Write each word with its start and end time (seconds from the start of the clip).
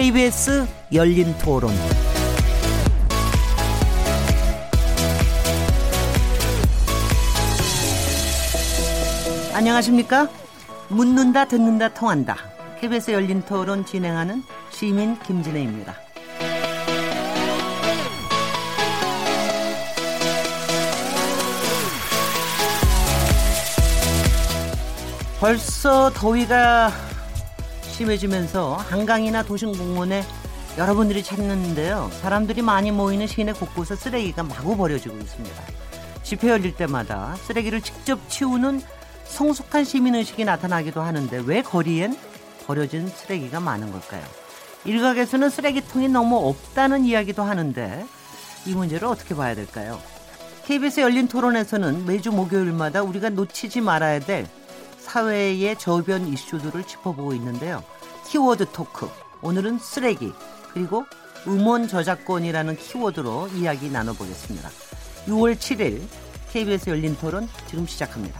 KBS 0.00 0.64
열린 0.92 1.36
토론. 1.38 1.72
안녕하십니까? 9.52 10.28
묻는다, 10.86 11.46
듣는다, 11.46 11.92
통한다. 11.94 12.36
KBS 12.80 13.10
열린 13.10 13.42
토론 13.42 13.84
진행하는 13.84 14.44
시민 14.70 15.18
김진혜입니다. 15.18 15.96
벌써 25.40 26.12
더위가 26.14 27.07
심해지면서 27.98 28.76
한강이나 28.76 29.42
도심 29.42 29.72
공원에 29.76 30.22
여러분들이 30.76 31.24
찾는데요. 31.24 32.08
사람들이 32.20 32.62
많이 32.62 32.92
모이는 32.92 33.26
시내 33.26 33.52
곳곳에 33.52 33.96
쓰레기가 33.96 34.44
마구 34.44 34.76
버려지고 34.76 35.16
있습니다. 35.18 35.62
집회 36.22 36.48
열릴 36.48 36.76
때마다 36.76 37.34
쓰레기를 37.34 37.80
직접 37.80 38.20
치우는 38.28 38.82
성숙한 39.24 39.84
시민의식이 39.84 40.44
나타나기도 40.44 41.00
하는데 41.00 41.42
왜 41.44 41.60
거리엔 41.60 42.16
버려진 42.66 43.08
쓰레기가 43.08 43.58
많은 43.58 43.90
걸까요? 43.90 44.22
일각에서는 44.84 45.50
쓰레기통이 45.50 46.08
너무 46.08 46.36
없다는 46.48 47.04
이야기도 47.04 47.42
하는데 47.42 48.06
이 48.66 48.74
문제를 48.74 49.08
어떻게 49.08 49.34
봐야 49.34 49.56
될까요? 49.56 50.00
KBS 50.66 51.00
열린 51.00 51.26
토론에서는 51.26 52.06
매주 52.06 52.30
목요일마다 52.30 53.02
우리가 53.02 53.30
놓치지 53.30 53.80
말아야 53.80 54.20
될 54.20 54.46
사회의 55.08 55.76
저변 55.78 56.28
이슈들을 56.28 56.84
짚어보고 56.84 57.32
있는데요. 57.34 57.82
키워드 58.26 58.66
토크. 58.72 59.08
오늘은 59.40 59.78
쓰레기, 59.78 60.32
그리고 60.74 61.04
음원 61.46 61.88
저작권이라는 61.88 62.76
키워드로 62.76 63.48
이야기 63.54 63.90
나눠보겠습니다. 63.90 64.68
6월 65.26 65.54
7일 65.56 66.02
KBS 66.52 66.90
열린 66.90 67.16
토론 67.16 67.48
지금 67.66 67.86
시작합니다. 67.86 68.38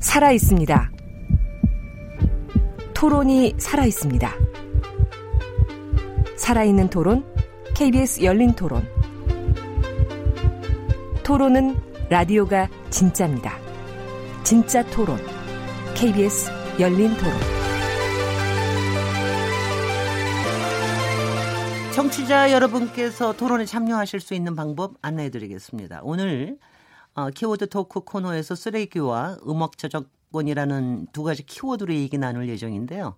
살아 0.00 0.32
있습니다. 0.32 0.90
토론이 2.94 3.54
살아 3.58 3.84
있습니다. 3.84 4.32
살아있는 6.36 6.88
토론, 6.88 7.24
KBS 7.74 8.22
열린 8.22 8.54
토론. 8.54 8.97
토론은 11.28 11.76
라디오가 12.08 12.70
진짜입니다. 12.88 13.52
진짜 14.44 14.82
토론. 14.86 15.18
KBS 15.94 16.50
열린 16.80 17.10
토론. 17.18 17.34
청취자 21.94 22.50
여러분께서 22.50 23.36
토론에 23.36 23.66
참여하실 23.66 24.20
수 24.20 24.32
있는 24.32 24.56
방법 24.56 24.94
안내해 25.02 25.28
드리겠습니다. 25.28 26.00
오늘 26.02 26.56
어, 27.14 27.28
키워드 27.28 27.68
토크 27.68 28.00
코너에서 28.00 28.54
쓰레기와 28.54 29.36
음악 29.46 29.76
저작권이라는 29.76 31.08
두 31.12 31.24
가지 31.24 31.44
키워드로 31.44 31.92
얘기 31.92 32.16
나눌 32.16 32.48
예정인데요. 32.48 33.16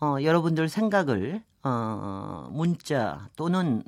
어, 0.00 0.16
여러분들 0.22 0.68
생각을 0.68 1.42
어, 1.64 2.48
문자 2.52 3.28
또는 3.34 3.82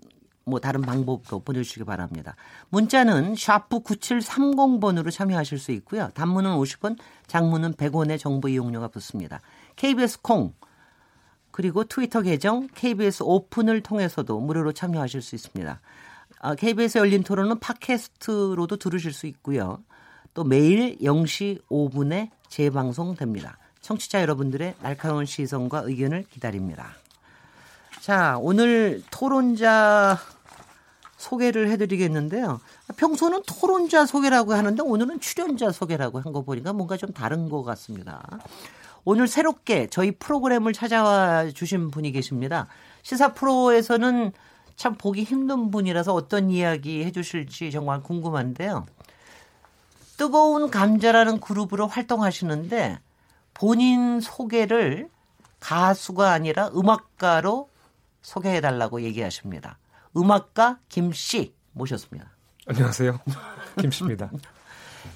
뭐 0.45 0.61
다른 0.61 0.83
방법으로 0.83 1.41
보내주시기 1.41 1.85
바랍니다. 1.85 2.37
문자는 2.69 3.35
샤프 3.37 3.81
9730번으로 3.81 5.11
참여하실 5.11 5.59
수 5.59 5.73
있고요. 5.73 6.11
단문은 6.15 6.51
50원, 6.57 6.99
장문은 7.27 7.75
100원의 7.75 8.19
정보 8.19 8.49
이용료가 8.49 8.89
붙습니다. 8.89 9.41
KBS 9.77 10.21
콩 10.23 10.53
그리고 11.51 11.85
트위터 11.85 12.21
계정 12.21 12.69
KBS 12.75 13.23
오픈을 13.23 13.81
통해서도 13.81 14.41
무료로 14.41 14.73
참여하실 14.73 15.23
수 15.23 15.37
있습니다. 15.37 15.81
KBS 16.59 16.99
아, 16.99 17.01
열린 17.01 17.23
토론은 17.23 17.61
팟캐스트로도 17.61 18.77
들으실 18.77 19.13
수 19.13 19.27
있고요. 19.29 19.83
또 20.35 20.43
매일 20.45 20.99
0시 20.99 21.63
5분에 21.69 22.31
재방송됩니다. 22.49 23.57
청취자 23.81 24.21
여러분들의 24.23 24.75
날카로운 24.83 25.27
시선과 25.27 25.83
의견을 25.87 26.25
기다립니다. 26.29 26.97
자, 28.05 28.37
오늘 28.39 29.03
토론자 29.11 30.19
소개를 31.17 31.71
해드리겠는데요. 31.71 32.61
평소는 32.99 33.45
토론자 33.47 34.05
소개라고 34.05 34.53
하는데 34.53 34.83
오늘은 34.83 35.21
출연자 35.21 35.73
소개라고 35.73 36.21
한 36.21 36.35
거 36.35 36.43
보니까 36.43 36.75
뭔가 36.75 36.99
좀 36.99 37.15
다른 37.15 37.49
것 37.49 37.63
같습니다. 37.63 38.23
오늘 39.07 39.27
새롭게 39.27 39.87
저희 39.87 40.11
프로그램을 40.11 40.75
찾아와 40.75 41.49
주신 41.49 41.91
분이 41.91 42.13
계십니다. 42.13 42.67
시사 43.01 43.33
프로에서는 43.33 44.33
참 44.77 44.97
보기 44.97 45.25
힘든 45.25 45.71
분이라서 45.71 46.13
어떤 46.13 46.51
이야기 46.51 47.03
해주실지 47.05 47.71
정말 47.71 48.03
궁금한데요. 48.03 48.85
뜨거운 50.19 50.71
감자라는 50.71 51.41
그룹으로 51.41 51.87
활동하시는데 51.87 52.99
본인 53.55 54.21
소개를 54.21 55.09
가수가 55.61 56.31
아니라 56.31 56.69
음악가로 56.77 57.73
소개해달라고 58.25 59.03
얘기하십니다. 59.03 59.79
음악가 60.17 60.79
김씨 60.89 61.55
모셨습니다. 61.73 62.31
안녕하세요. 62.67 63.21
김씨입니다. 63.79 64.31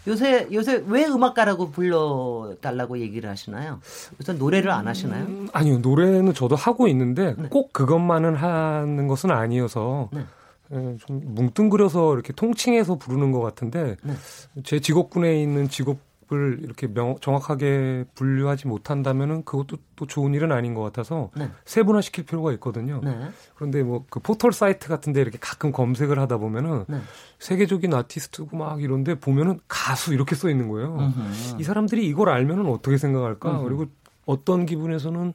요새 0.07 0.47
요새 0.53 0.85
왜 0.87 1.07
음악가라고 1.07 1.71
불러달라고 1.71 2.99
얘기를 2.99 3.29
하시나요? 3.29 3.81
요새 4.21 4.35
노래를 4.35 4.71
안 4.71 4.87
하시나요? 4.87 5.25
음, 5.25 5.49
아니요 5.53 5.79
노래는 5.79 6.35
저도 6.35 6.57
하고 6.57 6.87
있는데 6.89 7.35
네. 7.37 7.49
꼭 7.49 7.73
그것만은 7.73 8.37
하는 8.37 9.09
것은 9.09 9.31
아니어서 9.31 10.11
네. 10.13 10.25
예, 10.73 10.97
좀 10.99 11.35
뭉뚱그려서 11.35 12.13
이렇게 12.13 12.35
통칭해서 12.35 12.97
부르는 12.97 13.33
것 13.33 13.41
같은데 13.41 13.97
네. 14.03 14.15
제 14.65 14.81
직업군에 14.81 15.41
있는 15.41 15.69
직업 15.71 16.08
을 16.31 16.61
이렇게 16.63 16.87
명, 16.87 17.17
정확하게 17.21 18.05
분류하지 18.15 18.69
못한다면은 18.69 19.45
그것도 19.45 19.79
또 19.97 20.07
좋은 20.07 20.35
일은 20.35 20.53
아닌 20.53 20.75
것 20.75 20.83
같아서 20.83 21.31
네. 21.35 21.51
세분화 21.65 22.03
시킬 22.03 22.27
필요가 22.27 22.53
있거든요. 22.53 23.01
네. 23.03 23.17
그런데 23.55 23.83
뭐 23.83 24.05
그 24.11 24.21
포털 24.21 24.53
사이트 24.53 24.89
같은데 24.89 25.21
이렇게 25.21 25.39
가끔 25.41 25.73
검색을 25.73 26.19
하다 26.19 26.39
보면은 26.39 26.85
네. 26.89 26.99
세계적인 27.39 27.93
아티스트고 27.95 28.57
막 28.57 28.83
이런데 28.83 29.15
보면은 29.15 29.61
가수 29.69 30.15
이렇게 30.15 30.35
써 30.35 30.49
있는 30.51 30.69
거예요. 30.69 30.97
음흠. 30.97 31.61
이 31.61 31.65
사람들이 31.65 32.07
이걸 32.07 32.29
알면은 32.29 32.67
어떻게 32.67 32.97
생각할까? 32.97 33.51
음흠. 33.51 33.65
그리고 33.65 33.87
어떤 34.27 34.67
기분에서는 34.67 35.35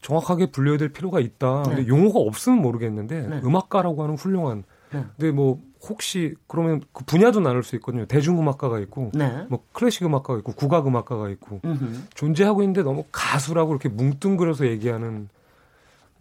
정확하게 0.00 0.46
분류해야 0.50 0.78
될 0.78 0.88
필요가 0.90 1.20
있다. 1.20 1.62
근데 1.62 1.82
네. 1.82 1.88
용어가 1.88 2.18
없으면 2.18 2.60
모르겠는데 2.60 3.28
네. 3.28 3.40
음악가라고 3.44 4.02
하는 4.02 4.16
훌륭한 4.16 4.64
네. 4.92 5.04
근데 5.16 5.32
뭐 5.32 5.60
혹시 5.88 6.34
그러면 6.46 6.80
그 6.92 7.04
분야도 7.04 7.40
나눌 7.40 7.62
수 7.62 7.74
있거든요. 7.76 8.06
대중음악가가 8.06 8.78
있고, 8.80 9.10
네. 9.14 9.46
뭐 9.48 9.64
클래식 9.72 10.04
음악가가 10.04 10.38
있고, 10.38 10.52
국악 10.52 10.86
음악가가 10.86 11.28
있고 11.30 11.60
음흠. 11.64 12.02
존재하고 12.14 12.62
있는데 12.62 12.82
너무 12.82 13.04
가수라고 13.10 13.72
이렇게 13.72 13.88
뭉뚱그려서 13.88 14.66
얘기하는 14.66 15.28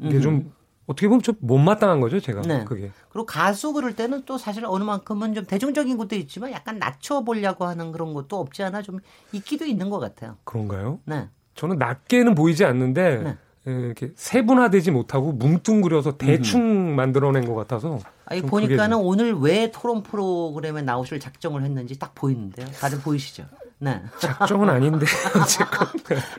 게좀 0.02 0.52
어떻게 0.88 1.08
보면 1.08 1.22
좀 1.22 1.36
못마땅한 1.40 2.02
거죠, 2.02 2.20
제가 2.20 2.42
네. 2.42 2.66
그게. 2.66 2.92
그리고 3.09 3.26
가수 3.26 3.72
그럴 3.74 3.96
때는 3.96 4.24
또 4.26 4.38
사실 4.38 4.66
어느 4.66 4.84
만큼은 4.84 5.36
좀 5.36 5.46
대중적인 5.46 5.96
것도 5.98 6.16
있지만 6.16 6.52
약간 6.52 6.80
낮춰보려고 6.80 7.66
하는 7.66 7.92
그런 7.92 8.14
것도 8.14 8.40
없지 8.40 8.64
않아 8.64 8.82
좀 8.82 9.00
있기도 9.32 9.66
있는 9.66 9.90
것 9.90 10.00
같아요. 10.00 10.38
그런가요? 10.44 11.00
네. 11.06 11.29
저는 11.56 11.78
낮게는 11.78 12.34
보이지 12.34 12.66
않는데. 12.66 13.17
네. 13.24 13.38
예, 13.67 13.72
이렇게 13.72 14.11
세분화되지 14.16 14.91
못하고 14.91 15.31
뭉뚱그려서 15.34 16.17
대충 16.17 16.61
음. 16.61 16.96
만들어낸 16.96 17.46
것 17.46 17.53
같아서. 17.53 17.99
아니 18.25 18.41
보니까는 18.41 18.97
오늘 18.97 19.34
왜 19.34 19.72
토론 19.72 20.03
프로그램에 20.03 20.81
나오실 20.81 21.19
작정을 21.19 21.63
했는지 21.63 21.99
딱 21.99 22.16
보이는데요. 22.16 22.66
다들 22.79 22.99
보이시죠? 23.02 23.46
네. 23.78 24.02
작정은 24.19 24.69
아닌데 24.69 25.05
어쨌건. 25.41 25.87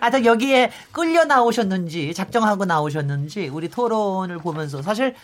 아, 0.00 0.24
여기에 0.24 0.70
끌려 0.92 1.24
나오셨는지 1.24 2.14
작정하고 2.14 2.64
나오셨는지 2.64 3.48
우리 3.48 3.68
토론을 3.68 4.38
보면서 4.38 4.80
사실 4.80 5.14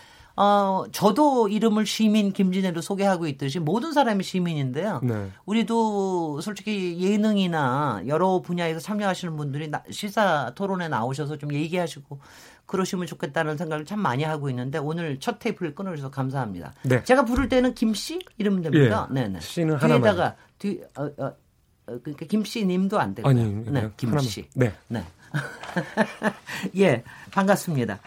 어, 0.41 0.85
저도 0.93 1.49
이름을 1.49 1.85
시민 1.85 2.31
김진애로 2.31 2.79
소개하고 2.79 3.27
있듯이 3.27 3.59
모든 3.59 3.91
사람이 3.91 4.23
시민인데요. 4.23 5.01
네. 5.03 5.29
우리도 5.45 6.39
솔직히 6.39 6.97
예능이나 6.97 8.03
여러 8.07 8.39
분야에서 8.39 8.79
참여하시는 8.79 9.35
분들이 9.35 9.69
시사 9.91 10.53
토론에 10.55 10.87
나오셔서 10.87 11.37
좀 11.37 11.53
얘기하시고 11.53 12.21
그러시면 12.67 13.05
좋겠다는 13.05 13.57
생각을 13.57 13.83
참 13.83 13.99
많이 13.99 14.23
하고 14.23 14.49
있는데 14.49 14.77
오늘 14.77 15.19
첫 15.19 15.39
테이프를 15.39 15.75
끊어주셔서 15.75 16.09
감사합니다. 16.09 16.71
네. 16.83 17.03
제가 17.03 17.25
부를 17.25 17.49
때는 17.49 17.73
김씨 17.73 18.19
이름 18.37 18.61
됩니까? 18.61 19.09
예. 19.09 19.13
네네. 19.13 19.41
씨는 19.41 19.75
하나만. 19.75 20.01
뒤에다가 20.01 20.35
뒤 20.57 20.79
어, 20.95 21.03
어, 21.03 21.25
어, 21.25 21.99
그러니까 22.01 22.25
김씨님도 22.27 22.97
안 22.97 23.13
되고요. 23.13 23.29
아니, 23.29 23.43
네, 23.65 23.89
김씨. 23.97 24.47
네. 24.55 24.71
네. 24.87 25.03
예, 26.79 27.03
반갑습니다. 27.31 27.99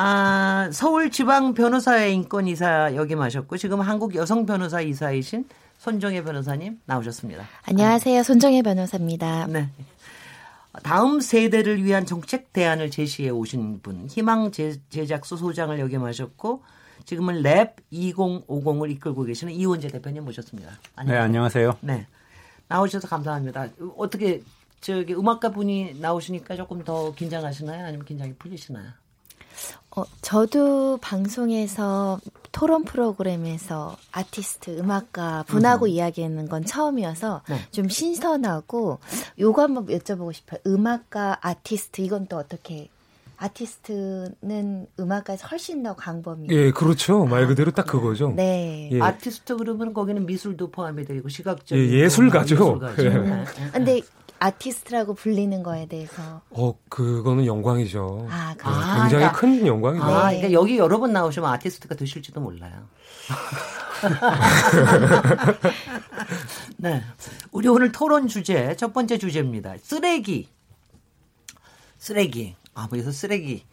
아, 0.00 0.70
서울지방 0.72 1.54
변호사회 1.54 2.12
인권이사 2.12 2.94
역임하셨고 2.94 3.56
지금 3.56 3.80
한국 3.80 4.14
여성 4.14 4.46
변호사 4.46 4.80
이사이신 4.80 5.48
손정혜 5.78 6.22
변호사님 6.22 6.80
나오셨습니다. 6.86 7.44
안녕하세요. 7.64 8.22
손정혜 8.22 8.62
변호사입니다. 8.62 9.48
네. 9.48 9.68
다음 10.84 11.18
세대를 11.18 11.82
위한 11.82 12.06
정책 12.06 12.52
대안을 12.52 12.92
제시해 12.92 13.30
오신 13.30 13.80
분, 13.82 14.06
희망 14.08 14.52
제작소 14.52 15.36
소장을 15.36 15.76
역임하셨고 15.76 16.62
지금은 17.04 17.42
랩 17.42 17.74
2050을 17.92 18.92
이끌고 18.92 19.24
계시는 19.24 19.52
이원재 19.52 19.88
대표님 19.88 20.24
모셨습니다. 20.24 20.78
안녕하세요. 20.94 21.18
네, 21.18 21.24
안녕하세요. 21.24 21.76
네. 21.80 22.06
나오셔서 22.68 23.08
감사합니다. 23.08 23.66
어떻게 23.96 24.42
저기 24.80 25.12
음악가 25.12 25.50
분이 25.50 25.96
나오시니까 25.98 26.54
조금 26.54 26.84
더 26.84 27.12
긴장하시나요? 27.16 27.84
아니면 27.84 28.06
긴장이 28.06 28.34
풀리시나요? 28.34 28.92
어, 29.96 30.04
저도 30.22 30.98
방송에서 30.98 32.20
토론 32.52 32.84
프로그램에서 32.84 33.96
아티스트, 34.12 34.78
음악가 34.78 35.44
분하고 35.46 35.86
음. 35.86 35.90
이야기하는 35.90 36.48
건 36.48 36.64
처음이어서 36.64 37.42
네. 37.48 37.58
좀 37.70 37.88
신선하고 37.88 38.98
요거 39.38 39.62
한번 39.62 39.86
여쭤보고 39.86 40.32
싶어요. 40.32 40.60
음악가, 40.66 41.38
아티스트 41.40 42.00
이건 42.00 42.26
또 42.26 42.36
어떻게 42.36 42.88
아티스트는 43.38 44.86
음악가에서 44.98 45.46
훨씬 45.46 45.82
더 45.82 45.94
강범위. 45.94 46.48
예, 46.50 46.70
그렇죠. 46.72 47.24
말 47.24 47.46
그대로 47.46 47.70
딱 47.70 47.86
그거죠. 47.86 48.32
네. 48.34 48.90
예. 48.92 49.00
아티스트 49.00 49.56
그러면 49.56 49.94
거기는 49.94 50.26
미술도 50.26 50.70
포함이 50.70 51.04
되고 51.04 51.28
시각적인 51.28 51.84
예, 51.84 52.00
예술가죠. 52.02 52.54
예술가죠. 52.56 53.02
예. 53.04 53.08
네. 53.10 53.44
근데 53.72 54.00
아티스트라고 54.38 55.14
불리는 55.14 55.62
거에 55.62 55.86
대해서. 55.86 56.42
어, 56.50 56.74
그거는 56.88 57.46
영광이죠. 57.46 58.26
아, 58.30 58.54
그 58.56 58.68
아, 58.68 59.02
굉장히 59.02 59.10
그러니까, 59.10 59.32
큰 59.32 59.66
영광이죠. 59.66 60.04
아, 60.04 60.28
그러니까 60.28 60.52
여기 60.52 60.78
여러 60.78 60.98
번 60.98 61.12
나오시면 61.12 61.50
아티스트가 61.50 61.94
되실지도 61.94 62.40
몰라요. 62.40 62.88
네. 66.78 67.02
우리 67.50 67.68
오늘 67.68 67.92
토론 67.92 68.28
주제, 68.28 68.74
첫 68.76 68.92
번째 68.92 69.18
주제입니다. 69.18 69.74
쓰레기. 69.82 70.48
쓰레기. 71.98 72.54
아, 72.74 72.88
그래서 72.88 73.10
쓰레기. 73.10 73.64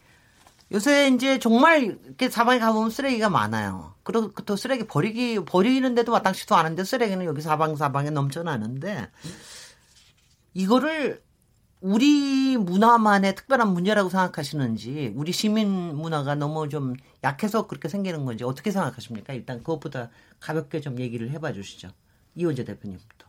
요새 0.71 1.09
이제 1.09 1.37
정말 1.37 1.83
이렇게 1.83 2.29
사방에 2.29 2.59
가보면 2.59 2.89
쓰레기가 2.89 3.29
많아요. 3.29 3.93
그리고 4.03 4.31
또 4.45 4.55
쓰레기 4.55 4.87
버리기, 4.87 5.45
버리는데도 5.45 6.11
마땅치도 6.11 6.55
않은데 6.55 6.83
쓰레기는 6.83 7.23
여기 7.25 7.41
사방사방에 7.41 8.09
넘쳐나는데 8.09 9.09
이거를 10.55 11.21
우리 11.81 12.57
문화만의 12.57 13.35
특별한 13.35 13.71
문제라고 13.73 14.09
생각하시는지 14.09 15.13
우리 15.15 15.31
시민 15.31 15.69
문화가 15.69 16.33
너무 16.33 16.67
좀 16.69 16.95
약해서 17.23 17.67
그렇게 17.67 17.89
생기는 17.89 18.25
건지 18.25 18.43
어떻게 18.43 18.71
생각하십니까? 18.71 19.33
일단 19.33 19.59
그것보다 19.59 20.09
가볍게 20.39 20.79
좀 20.81 20.97
얘기를 20.99 21.29
해봐 21.29 21.53
주시죠. 21.53 21.89
이원재 22.35 22.63
대표님부터. 22.63 23.25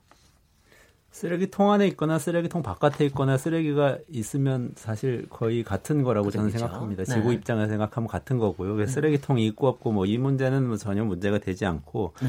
쓰레기통 1.10 1.72
안에 1.72 1.86
있거나 1.88 2.18
쓰레기통 2.18 2.62
바깥에 2.62 3.06
있거나 3.06 3.38
쓰레기가 3.38 3.98
있으면 4.10 4.72
사실 4.76 5.26
거의 5.30 5.64
같은 5.64 6.02
거라고 6.02 6.30
저는 6.30 6.48
그렇죠. 6.50 6.66
생각합니다. 6.66 7.04
네. 7.04 7.14
지구 7.14 7.32
입장에서 7.32 7.70
생각하면 7.70 8.06
같은 8.06 8.38
거고요. 8.38 8.76
네. 8.76 8.86
쓰레기통이 8.86 9.46
있고 9.48 9.66
없고 9.68 9.92
뭐 9.92 10.04
이 10.06 10.18
문제는 10.18 10.66
뭐 10.68 10.76
전혀 10.76 11.04
문제가 11.04 11.38
되지 11.38 11.64
않고 11.64 12.12
네. 12.22 12.28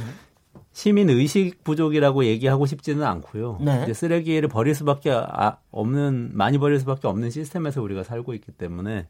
시민 0.77 1.09
의식 1.09 1.63
부족이라고 1.63 2.25
얘기하고 2.25 2.67
싶지는 2.67 3.03
않고요. 3.03 3.57
네. 3.61 3.81
이제 3.81 3.95
쓰레기를 3.95 4.47
버릴 4.47 4.75
수밖에 4.75 5.09
아, 5.11 5.57
없는 5.71 6.29
많이 6.33 6.59
버릴 6.59 6.79
수밖에 6.79 7.07
없는 7.07 7.31
시스템에서 7.31 7.81
우리가 7.81 8.03
살고 8.03 8.35
있기 8.35 8.51
때문에 8.51 9.07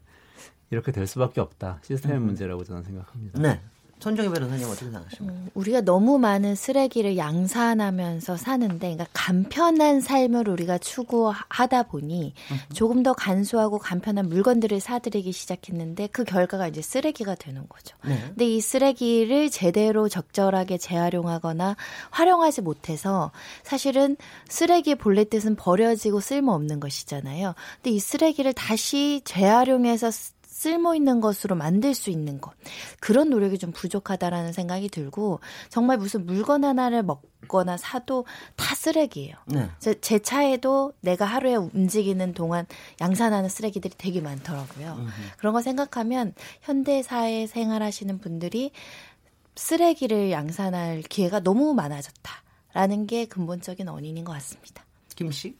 이렇게 0.70 0.92
될 0.92 1.06
수밖에 1.06 1.42
없다. 1.42 1.80
시스템의 1.82 2.20
음. 2.20 2.24
문제라고 2.24 2.64
저는 2.64 2.84
생각합니다. 2.84 3.42
네. 3.42 3.60
손정희 4.00 4.28
변호사님 4.30 4.66
어떻게 4.66 4.84
생각하십니까? 4.86 5.34
음, 5.34 5.50
우리가 5.54 5.80
너무 5.80 6.18
많은 6.18 6.54
쓰레기를 6.54 7.16
양산하면서 7.16 8.36
사는데, 8.36 8.78
그러니까 8.78 9.06
간편한 9.12 10.00
삶을 10.00 10.48
우리가 10.48 10.78
추구하다 10.78 11.84
보니 11.84 12.34
조금 12.72 13.02
더 13.02 13.12
간소하고 13.12 13.78
간편한 13.78 14.28
물건들을 14.28 14.80
사들이기 14.80 15.32
시작했는데 15.32 16.08
그 16.08 16.24
결과가 16.24 16.68
이제 16.68 16.80
쓰레기가 16.80 17.34
되는 17.34 17.68
거죠. 17.68 17.96
네. 18.04 18.18
근데 18.28 18.46
이 18.46 18.60
쓰레기를 18.60 19.50
제대로 19.50 20.08
적절하게 20.08 20.78
재활용하거나 20.78 21.76
활용하지 22.10 22.62
못해서 22.62 23.32
사실은 23.62 24.16
쓰레기 24.48 24.94
본래 24.94 25.24
뜻은 25.24 25.56
버려지고 25.56 26.20
쓸모없는 26.20 26.80
것이잖아요. 26.80 27.54
근데 27.76 27.90
이 27.90 27.98
쓰레기를 27.98 28.52
다시 28.52 29.20
재활용해서 29.24 30.10
쓸모 30.58 30.96
있는 30.96 31.20
것으로 31.20 31.54
만들 31.54 31.94
수 31.94 32.10
있는 32.10 32.40
것 32.40 32.52
그런 32.98 33.30
노력이 33.30 33.58
좀 33.58 33.70
부족하다라는 33.70 34.52
생각이 34.52 34.88
들고 34.88 35.38
정말 35.68 35.98
무슨 35.98 36.26
물건 36.26 36.64
하나를 36.64 37.04
먹거나 37.04 37.76
사도 37.76 38.26
다 38.56 38.74
쓰레기예요. 38.74 39.36
네. 39.46 39.70
제, 39.78 40.00
제, 40.00 40.18
차에도 40.18 40.92
내가 41.00 41.26
하루에 41.26 41.54
움직이는 41.54 42.34
동안 42.34 42.66
양산하는 43.00 43.48
쓰레기들이 43.48 43.94
되게 43.96 44.20
많더라고요. 44.20 44.96
음흠. 44.98 45.12
그런 45.36 45.52
거 45.52 45.62
생각하면 45.62 46.34
현대 46.62 47.04
사회 47.04 47.46
생활하시는 47.46 48.18
분들이 48.18 48.72
쓰레기를 49.54 50.32
양산할 50.32 51.02
기회가 51.02 51.38
너무 51.38 51.72
많아졌다라는 51.72 53.06
게 53.06 53.26
근본적인 53.26 53.86
원인인 53.86 54.24
것 54.24 54.32
같습니다. 54.32 54.84
김 55.14 55.30
씨? 55.30 55.54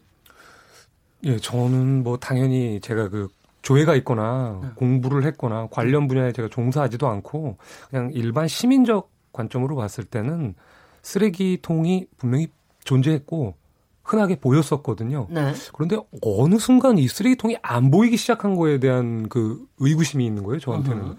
예, 1.23 1.37
저는 1.39 2.03
뭐 2.03 2.17
당연히 2.17 2.81
제가 2.81 3.09
그 3.09 3.29
조회가 3.69 3.97
있거나 3.97 4.61
네. 4.63 4.69
공부를 4.77 5.25
했거나 5.25 5.69
관련 5.71 6.09
분야에 6.09 6.33
제가 6.33 6.49
종사하지도 6.49 7.07
않고 7.07 7.59
그냥 7.91 8.11
일반 8.15 8.49
시민적 8.49 9.11
관점으로 9.31 9.77
봤을 9.77 10.05
때는 10.05 10.55
쓰레기통이 11.03 12.07
분명히 12.17 12.49
존재했고 12.85 13.57
흔하게 14.03 14.37
보였었거든요. 14.37 15.27
네. 15.29 15.53
그런데 15.75 15.99
어느 16.23 16.57
순간 16.59 16.97
이 16.97 17.07
쓰레기통이 17.09 17.59
안 17.61 17.91
보이기 17.91 18.17
시작한 18.17 18.55
거에 18.55 18.81
대한 18.81 19.29
그 19.29 19.63
의구심이 19.81 20.25
있는 20.25 20.45
거예요, 20.45 20.61
저한테는. 20.61 21.03
으흠. 21.03 21.17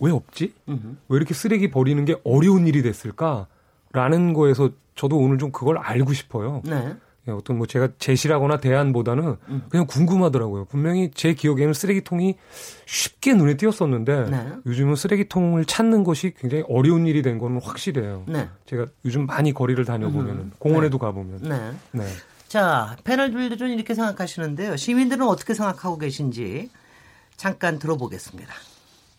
왜 0.00 0.10
없지? 0.10 0.52
으흠. 0.68 0.98
왜 1.08 1.16
이렇게 1.16 1.32
쓰레기 1.32 1.70
버리는 1.70 2.04
게 2.04 2.16
어려운 2.24 2.66
일이 2.66 2.82
됐을까? 2.82 3.46
라는 3.92 4.32
거에서 4.32 4.70
저도 4.96 5.16
오늘 5.16 5.38
좀 5.38 5.52
그걸 5.52 5.78
알고 5.78 6.12
싶어요. 6.12 6.60
네. 6.64 6.96
예, 7.28 7.32
어떤 7.32 7.58
뭐 7.58 7.66
제가 7.66 7.88
제시라거나 7.98 8.58
대안보다는 8.58 9.36
음. 9.48 9.62
그냥 9.68 9.86
궁금하더라고요. 9.86 10.64
분명히 10.64 11.10
제 11.14 11.34
기억에는 11.34 11.74
쓰레기통이 11.74 12.36
쉽게 12.86 13.34
눈에 13.34 13.56
띄었었는데 13.56 14.30
네. 14.30 14.48
요즘은 14.66 14.96
쓰레기통을 14.96 15.66
찾는 15.66 16.04
것이 16.04 16.32
굉장히 16.36 16.64
어려운 16.68 17.06
일이 17.06 17.22
된 17.22 17.38
거는 17.38 17.60
확실해요. 17.62 18.24
네. 18.26 18.48
제가 18.66 18.86
요즘 19.04 19.26
많이 19.26 19.52
거리를 19.52 19.84
다녀보면 19.84 20.30
음. 20.30 20.52
공원에도 20.58 20.98
네. 20.98 21.04
가보면. 21.04 21.38
네. 21.42 21.72
네. 21.92 22.04
자 22.48 22.96
패널 23.04 23.30
분들은 23.30 23.70
이렇게 23.70 23.94
생각하시는데요. 23.94 24.76
시민들은 24.76 25.26
어떻게 25.26 25.52
생각하고 25.52 25.98
계신지 25.98 26.70
잠깐 27.36 27.78
들어보겠습니다. 27.78 28.52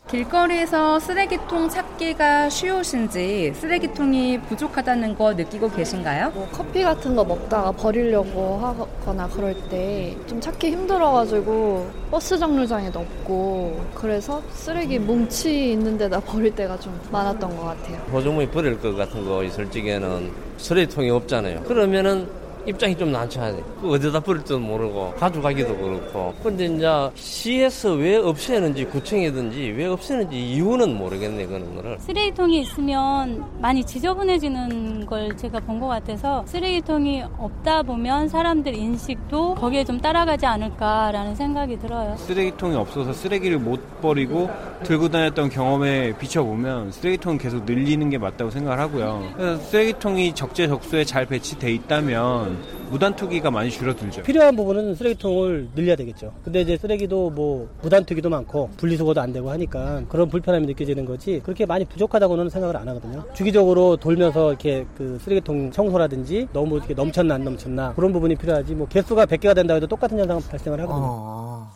길거리에서 0.10 1.00
쓰레기통 1.00 1.70
찾기가 1.70 2.50
쉬우신지 2.50 3.54
쓰레기통이 3.56 4.40
부족하다는 4.42 5.16
거 5.16 5.34
느끼고 5.34 5.70
계신가요? 5.70 6.32
뭐 6.32 6.48
커피 6.52 6.82
같은 6.82 7.16
거 7.16 7.24
먹다가 7.24 7.72
버리려고 7.72 8.58
하거나 8.58 9.28
그럴 9.28 9.54
때 9.70 10.18
좀 10.28 10.40
찾기 10.42 10.72
힘들어가지고 10.72 11.88
버스 12.12 12.38
정류장에도 12.38 13.00
없고 13.00 13.80
그래서 13.96 14.42
쓰레기 14.52 14.98
뭉치 14.98 15.72
있는 15.74 15.98
데다 15.98 16.20
버릴 16.26 16.54
때가 16.56 16.80
좀 16.80 17.00
많았던 17.12 17.56
것 17.56 17.64
같아요. 17.66 17.98
보조물이 18.12 18.50
버릴 18.50 18.80
것 18.80 18.96
같은 18.96 19.26
거 19.26 19.44
있을 19.44 19.70
적에는 19.70 20.32
쓰레기통이 20.58 21.10
없잖아요. 21.12 21.62
그러면은 21.64 22.28
입장이 22.66 22.96
좀 22.98 23.12
난처하네. 23.12 23.58
그 23.82 23.92
어디다 23.94 24.20
버릴 24.20 24.44
줄 24.44 24.60
모르고 24.60 25.14
가져가기도 25.18 25.76
그렇고. 25.76 26.34
근데 26.44 26.66
이제 26.66 26.88
시에서 27.16 27.94
왜 27.94 28.18
없애는지 28.18 28.86
구청이든지 28.86 29.74
왜 29.78 29.86
없애는지 29.88 30.38
이유는 30.38 30.98
모르겠네 30.98 31.46
그런 31.48 31.76
거를. 31.76 31.98
쓰레기통이 32.00 32.62
있으면 32.62 33.44
많이 33.60 33.84
지저분해지는 33.84 35.06
걸 35.06 35.36
제가 35.38 35.60
본 35.62 35.80
것 35.80 35.88
같아서 35.88 36.44
쓰레기통이 36.46 37.24
없다 37.38 37.84
보면 37.84 38.28
사람들 38.28 38.76
인식도 38.76 39.56
거기에 39.56 39.86
좀 39.86 39.98
따라가지 40.02 40.46
않을까라는 40.46 41.36
생각이 41.36 41.80
들어요. 41.80 42.18
쓰레기통이 42.18 42.76
없어서 42.76 43.14
쓰레기를 43.14 43.60
못 43.60 44.02
버리고 44.02 44.50
들고 44.84 45.08
다녔던 45.08 45.50
경험에 45.50 46.18
비춰보면 46.18 46.92
쓰레기통은 46.92 47.38
계속 47.38 47.64
늘리는 47.64 48.10
게 48.10 48.18
맞다고 48.18 48.52
생각을 48.52 48.78
하고요. 48.80 49.24
그래서 49.38 49.62
쓰레기통이 49.64 50.36
적재적소에 50.36 51.06
잘 51.06 51.26
배치돼 51.26 51.72
있다면 51.72 52.49
무단 52.90 53.16
투기가 53.16 53.52
많이 53.52 53.70
줄어들죠. 53.70 54.24
필요한 54.24 54.56
부분은 54.56 54.96
쓰레기통을 54.96 55.70
늘려야 55.76 55.96
되겠죠. 55.96 56.34
근데 56.44 56.62
이제 56.62 56.78
쓰레기도 56.78 57.30
뭐 57.30 57.70
무단 57.82 58.06
투기도 58.06 58.30
많고 58.30 58.70
분리수거도 58.78 59.22
안 59.22 59.32
되고 59.32 59.50
하니까 59.52 60.04
그런 60.10 60.30
불편함이 60.30 60.66
느껴지는 60.68 61.06
거지 61.06 61.40
그렇게 61.44 61.66
많이 61.66 61.86
부족하다고는 61.86 62.50
생각을 62.50 62.78
안 62.78 62.88
하거든요. 62.90 63.26
주기적으로 63.34 63.98
돌면서 63.98 64.50
이렇게 64.50 64.86
그 64.98 65.20
쓰레기통 65.22 65.72
청소라든지 65.72 66.48
너무 66.54 66.78
이렇게 66.78 66.94
넘쳤나 66.94 67.36
안 67.36 67.44
넘쳤나 67.44 67.94
그런 67.94 68.12
부분이 68.14 68.36
필요하지 68.36 68.76
뭐 68.76 68.88
개수가 68.88 69.26
100개가 69.26 69.56
된다 69.56 69.74
해도 69.74 69.88
똑같은 69.88 70.18
현상 70.18 70.42
발생을 70.42 70.80
하거든요. 70.82 71.06
어. 71.08 71.72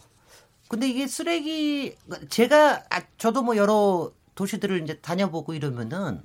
근데 0.67 0.89
이게 0.89 1.05
쓰레기 1.05 1.95
제가 2.29 2.83
아, 2.89 3.01
저도 3.17 3.43
뭐 3.43 3.55
여러 3.57 4.11
도시들을 4.35 4.81
이제 4.81 4.97
다녀보고 4.99 5.53
이러면은 5.53 6.21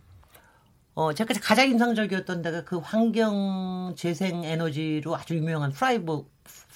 어, 0.98 1.12
제가 1.12 1.32
가장 1.40 1.68
인상적이었던 1.68 2.42
데가 2.42 2.64
그 2.64 2.78
환경 2.78 3.94
재생 3.96 4.42
에너지로 4.42 5.14
아주 5.14 5.36
유명한 5.36 5.70
프라이브 5.70 6.24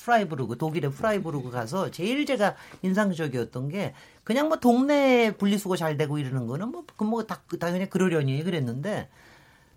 프라이부르크 0.04 0.58
독일의 0.58 0.92
프라이부르크 0.92 1.50
가서 1.50 1.90
제일 1.90 2.24
제가 2.24 2.54
인상적이었던 2.82 3.68
게 3.68 3.94
그냥 4.22 4.46
뭐 4.46 4.58
동네 4.60 5.32
분리수거 5.32 5.74
잘 5.74 5.96
되고 5.96 6.18
이러는 6.18 6.46
거는 6.46 6.68
뭐, 6.68 6.84
그 6.96 7.02
뭐, 7.02 7.24
다, 7.24 7.40
당연히 7.58 7.90
그러려니 7.90 8.44
그랬는데 8.44 9.08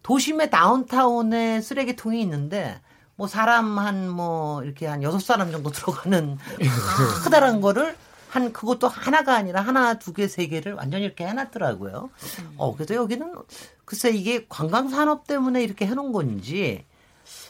도심의 0.03 0.51
다운타운에 0.51 1.61
쓰레기통이 1.61 2.21
있는데 2.21 2.79
뭐 3.15 3.25
사람 3.25 3.79
한 3.79 4.09
뭐 4.11 4.63
이렇게 4.63 4.85
한 4.85 5.01
여섯 5.01 5.17
사람 5.17 5.51
정도 5.51 5.71
들어가는 5.71 6.37
크다란 7.23 7.61
거를 7.61 7.95
한 8.35 8.51
그것도 8.53 8.87
하나가 8.87 9.35
아니라 9.35 9.61
하나 9.61 9.95
두 9.99 10.13
개 10.13 10.25
세 10.27 10.47
개를 10.47 10.73
완전히 10.73 11.05
이렇게 11.05 11.25
해놨더라고요. 11.27 12.09
어 12.57 12.73
그래서 12.75 12.95
여기는 12.95 13.33
글쎄 13.85 14.11
이게 14.11 14.45
관광 14.49 14.89
산업 14.89 15.25
때문에 15.27 15.63
이렇게 15.63 15.85
해놓은 15.87 16.11
건지 16.11 16.85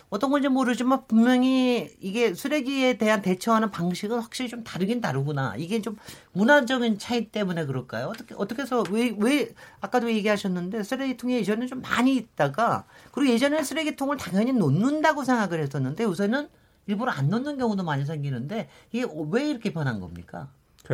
어떤 0.10 0.30
건지 0.32 0.48
모르지만 0.48 1.08
분명히 1.08 1.89
이게 2.00 2.34
쓰레기에 2.34 2.98
대한 2.98 3.22
대처하는 3.22 3.72
방식은 3.72 4.20
확실히 4.20 4.50
좀 4.50 4.63
다르긴 4.63 5.01
다르구나. 5.01 5.56
이게 5.58 5.82
좀 5.82 5.98
문화적인 6.34 7.00
차이 7.00 7.30
때문에 7.32 7.65
그럴까요? 7.65 8.08
어떻게 8.08 8.36
어떻게 8.38 8.62
해서 8.62 8.84
왜 8.92 9.10
왜 9.18 9.54
아까도 9.82 10.12
얘기하셨는데 10.12 10.84
쓰레기통이 10.84 11.36
예전에 11.36 11.65
좀 11.68 11.82
많이 11.82 12.15
있다가 12.15 12.86
그리고 13.12 13.34
예전에 13.34 13.63
쓰레기통을 13.63 14.18
당연히 14.18 14.54
놓는다고 14.54 15.24
생각을 15.24 15.60
했었는데 15.62 16.04
요새는 16.04 16.48
일부러 16.88 17.12
안 17.12 17.30
놓는 17.30 17.58
경우도 17.58 17.84
많이 17.84 18.06
생기는데 18.06 18.70
이게 18.92 19.06
왜 19.32 19.50
이렇게 19.50 19.74
변한 19.74 20.00
겁니까? 20.00 20.50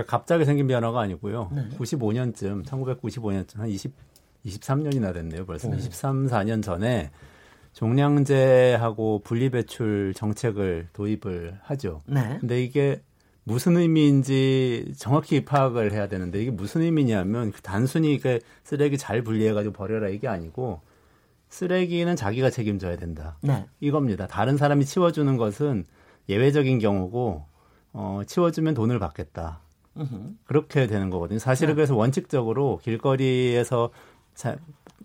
갑자기 0.08 0.46
생긴 0.46 0.68
변화가 0.68 1.00
아니고요. 1.02 1.52
네. 1.54 1.70
95년쯤 1.78 2.66
1995년쯤 2.66 3.58
한 3.58 3.68
20, 3.70 3.94
23년이나 4.46 5.14
됐네요. 5.14 5.46
벌써 5.46 5.70
오. 5.70 5.74
23, 5.74 6.28
4년 6.28 6.64
전에 6.64 7.12
종량제하고 7.74 9.22
분리배출 9.24 10.14
정책을 10.16 10.90
도입을 10.94 11.60
하죠. 11.64 12.02
네. 12.06 12.38
근데 12.40 12.64
이게 12.64 13.02
무슨 13.44 13.78
의미인지 13.78 14.94
정확히 14.98 15.44
파악을 15.46 15.92
해야 15.92 16.08
되는데 16.08 16.42
이게 16.42 16.52
무슨 16.52 16.82
의미냐면 16.82 17.52
단순히 17.64 18.14
이게 18.14 18.40
쓰레기 18.64 18.98
잘 18.98 19.24
분리해가지고 19.24 19.74
버려라 19.74 20.10
이게 20.10 20.28
아니고 20.28 20.82
쓰레기는 21.50 22.16
자기가 22.16 22.50
책임져야 22.50 22.98
된다. 22.98 23.38
네. 23.42 23.66
이겁니다. 23.80 24.28
다른 24.28 24.58
사람이 24.58 24.86
치워주는 24.86 25.36
것은 25.38 25.86
예외적인 26.30 26.80
경우고 26.80 27.46
어, 27.94 28.22
치워주면 28.26 28.74
돈을 28.74 29.00
받겠다. 29.00 29.62
으흠. 29.98 30.38
그렇게 30.46 30.88
되는 30.88 31.10
거거든요. 31.10 31.40
사실은 31.40 31.74
네. 31.74 31.76
그래서 31.76 31.96
원칙적으로 31.96 32.80
길거리에서 32.84 33.90
자, 34.34 34.58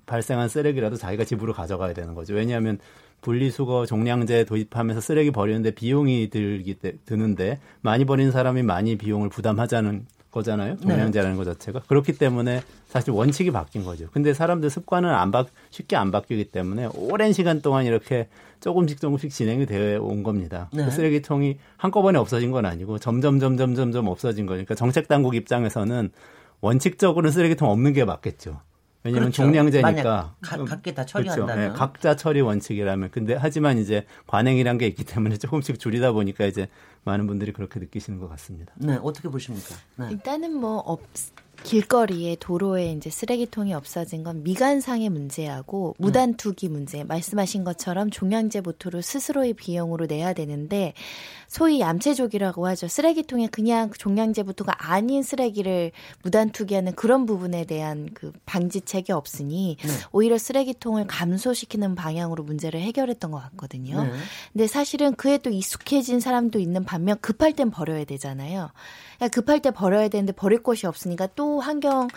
발생한 0.06 0.48
쓰레기라도 0.48 0.96
자기가 0.96 1.24
집으로 1.24 1.52
가져가야 1.52 1.92
되는 1.92 2.14
거죠. 2.14 2.34
왜냐하면 2.34 2.78
분리수거 3.22 3.86
종량제 3.86 4.44
도입하면서 4.44 5.00
쓰레기 5.00 5.30
버리는데 5.32 5.72
비용이 5.72 6.30
들기 6.30 6.74
때, 6.74 6.94
드는데 7.04 7.58
많이 7.80 8.04
버린 8.04 8.30
사람이 8.30 8.62
많이 8.62 8.96
비용을 8.96 9.28
부담하자는 9.28 10.06
거잖아요. 10.36 10.76
네. 10.76 10.80
종량제라는 10.80 11.36
네. 11.36 11.44
것 11.44 11.44
자체가 11.44 11.80
그렇기 11.88 12.12
때문에 12.18 12.62
사실 12.88 13.10
원칙이 13.10 13.50
바뀐 13.50 13.84
거죠. 13.84 14.08
근데 14.12 14.34
사람들 14.34 14.68
습관은 14.70 15.08
안 15.08 15.30
바, 15.30 15.46
쉽게 15.70 15.96
안 15.96 16.10
바뀌기 16.10 16.50
때문에 16.50 16.88
오랜 16.94 17.32
시간 17.32 17.62
동안 17.62 17.86
이렇게 17.86 18.28
조금씩 18.60 19.00
조금씩 19.00 19.30
진행이 19.30 19.66
되어 19.66 20.02
온 20.02 20.22
겁니다. 20.22 20.68
네. 20.72 20.84
그 20.84 20.90
쓰레기통이 20.90 21.58
한꺼번에 21.76 22.18
없어진 22.18 22.50
건 22.50 22.66
아니고 22.66 22.98
점점 22.98 23.40
점점 23.40 23.74
점점 23.74 24.06
없어진 24.08 24.46
거니까 24.46 24.74
정책 24.74 25.08
당국 25.08 25.34
입장에서는 25.34 26.10
원칙적으로는 26.60 27.30
쓰레기통 27.30 27.68
없는 27.68 27.92
게 27.92 28.04
맞겠죠. 28.04 28.60
왜냐하면 29.06 29.30
그렇죠. 29.30 29.42
종량제니까 29.42 30.34
가, 30.40 30.64
각기 30.64 30.94
다 30.94 31.06
처리한다면 31.06 31.46
그렇죠. 31.56 31.72
네, 31.72 31.78
각자 31.78 32.16
처리 32.16 32.40
원칙이라면 32.40 33.10
근데 33.10 33.34
하지만 33.34 33.78
이제 33.78 34.04
관행이란 34.26 34.78
게 34.78 34.86
있기 34.88 35.04
때문에 35.04 35.36
조금씩 35.38 35.78
줄이다 35.78 36.12
보니까 36.12 36.44
이제 36.46 36.68
많은 37.04 37.26
분들이 37.26 37.52
그렇게 37.52 37.78
느끼시는 37.78 38.18
것 38.18 38.28
같습니다. 38.30 38.72
네, 38.76 38.98
어떻게 39.02 39.28
보십니까? 39.28 39.76
네. 39.96 40.08
일단은 40.10 40.56
뭐 40.56 40.78
없, 40.78 41.00
길거리에 41.62 42.36
도로에 42.38 42.92
이제 42.92 43.10
쓰레기통이 43.10 43.74
없어진 43.74 44.22
건 44.22 44.42
미관상의 44.42 45.08
문제하고 45.08 45.94
무단 45.98 46.34
투기 46.34 46.68
문제 46.68 47.04
말씀하신 47.04 47.64
것처럼 47.64 48.10
종량제 48.10 48.60
보토를 48.60 49.02
스스로의 49.02 49.54
비용으로 49.54 50.06
내야 50.06 50.32
되는데 50.32 50.94
소위 51.48 51.80
얌체족이라고 51.80 52.66
하죠. 52.68 52.88
쓰레기통에 52.88 53.48
그냥 53.48 53.90
종량제 53.96 54.42
보토가 54.42 54.74
아닌 54.90 55.22
쓰레기를 55.22 55.92
무단 56.22 56.50
투기하는 56.50 56.94
그런 56.94 57.24
부분에 57.24 57.64
대한 57.64 58.08
그 58.14 58.32
방지책이 58.46 59.12
없으니 59.12 59.76
네. 59.80 59.88
오히려 60.12 60.38
쓰레기통을 60.38 61.06
감소시키는 61.06 61.94
방향으로 61.94 62.42
문제를 62.42 62.80
해결했던 62.80 63.30
것 63.30 63.38
같거든요. 63.38 64.04
네. 64.04 64.12
근데 64.52 64.66
사실은 64.66 65.14
그에 65.14 65.38
또 65.38 65.50
익숙해진 65.50 66.20
사람도 66.20 66.58
있는 66.58 66.84
반면 66.84 67.16
급할 67.20 67.52
땐 67.52 67.70
버려야 67.70 68.04
되잖아요. 68.04 68.70
급할 69.32 69.62
때 69.62 69.70
버려야 69.70 70.08
되는데 70.08 70.32
버릴 70.32 70.62
곳이 70.62 70.86
없으니까 70.86 71.28
또 71.34 71.45
환경 71.58 72.08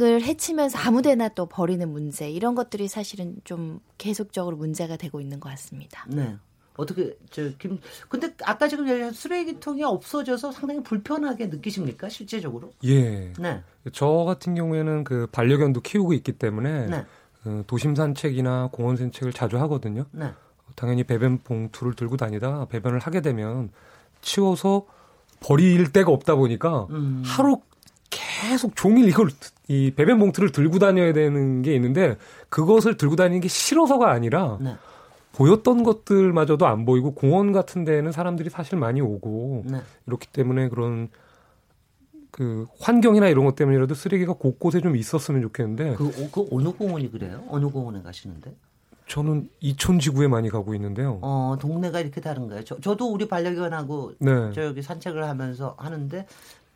을 0.00 0.22
해치면서 0.22 0.76
아무데나 0.76 1.28
또 1.28 1.46
버리는 1.46 1.88
문제 1.88 2.28
이런 2.28 2.56
것들이 2.56 2.88
사실은 2.88 3.36
좀 3.44 3.78
계속적으로 3.96 4.56
문제가 4.56 4.96
되고 4.96 5.20
있는 5.20 5.38
것 5.38 5.50
같습니다. 5.50 6.04
네. 6.08 6.36
어떻게 6.76 7.16
저김 7.30 7.78
근데 8.08 8.34
아까 8.42 8.66
지금 8.66 8.88
얘기한 8.88 9.12
쓰레기통이 9.12 9.84
없어져서 9.84 10.50
상당히 10.50 10.82
불편하게 10.82 11.46
느끼십니까 11.46 12.08
실제적으로? 12.08 12.72
예. 12.82 13.32
네. 13.38 13.62
저 13.92 14.08
같은 14.26 14.56
경우에는 14.56 15.04
그 15.04 15.28
반려견도 15.30 15.82
키우고 15.82 16.12
있기 16.14 16.32
때문에 16.32 16.86
네. 16.86 17.04
그 17.44 17.62
도심 17.68 17.94
산책이나 17.94 18.70
공원 18.72 18.96
산책을 18.96 19.32
자주 19.32 19.58
하거든요. 19.60 20.06
네. 20.10 20.32
당연히 20.74 21.04
배변 21.04 21.38
봉투를 21.38 21.94
들고 21.94 22.16
다니다 22.16 22.66
배변을 22.68 22.98
하게 22.98 23.20
되면 23.20 23.70
치워서 24.22 24.86
버릴 25.38 25.92
데가 25.92 26.10
없다 26.10 26.34
보니까 26.34 26.88
음. 26.90 27.22
하루 27.24 27.60
계속 28.40 28.74
종일 28.74 29.08
이걸 29.08 29.30
이 29.68 29.92
배변 29.94 30.18
봉투를 30.18 30.50
들고 30.50 30.78
다녀야 30.78 31.12
되는 31.12 31.62
게 31.62 31.74
있는데 31.74 32.16
그것을 32.48 32.96
들고 32.96 33.16
다니는 33.16 33.40
게 33.40 33.48
싫어서가 33.48 34.10
아니라 34.10 34.58
네. 34.60 34.76
보였던 35.32 35.82
것들마저도 35.82 36.66
안 36.66 36.84
보이고 36.84 37.14
공원 37.14 37.52
같은 37.52 37.84
데는 37.84 38.12
사람들이 38.12 38.50
사실 38.50 38.78
많이 38.78 39.00
오고 39.00 39.64
네. 39.66 39.80
이렇기 40.06 40.28
때문에 40.28 40.68
그런 40.68 41.08
그 42.30 42.66
환경이나 42.80 43.28
이런 43.28 43.44
것 43.44 43.54
때문이라도 43.54 43.94
쓰레기가 43.94 44.32
곳곳에 44.32 44.80
좀 44.80 44.96
있었으면 44.96 45.40
좋겠는데 45.42 45.94
그, 45.94 46.10
그 46.30 46.48
어느 46.50 46.70
공원이 46.70 47.10
그래요? 47.10 47.44
어느 47.48 47.66
공원에 47.66 48.02
가시는데? 48.02 48.54
저는 49.06 49.48
이촌 49.60 49.98
지구에 49.98 50.28
많이 50.28 50.48
가고 50.48 50.74
있는데요. 50.74 51.18
어, 51.22 51.56
동네가 51.60 52.00
이렇게 52.00 52.20
다른가요? 52.20 52.64
저, 52.64 52.80
저도 52.80 53.12
우리 53.12 53.28
반려견하고 53.28 54.14
네. 54.18 54.52
저기 54.52 54.82
산책을 54.82 55.28
하면서 55.28 55.74
하는데 55.78 56.26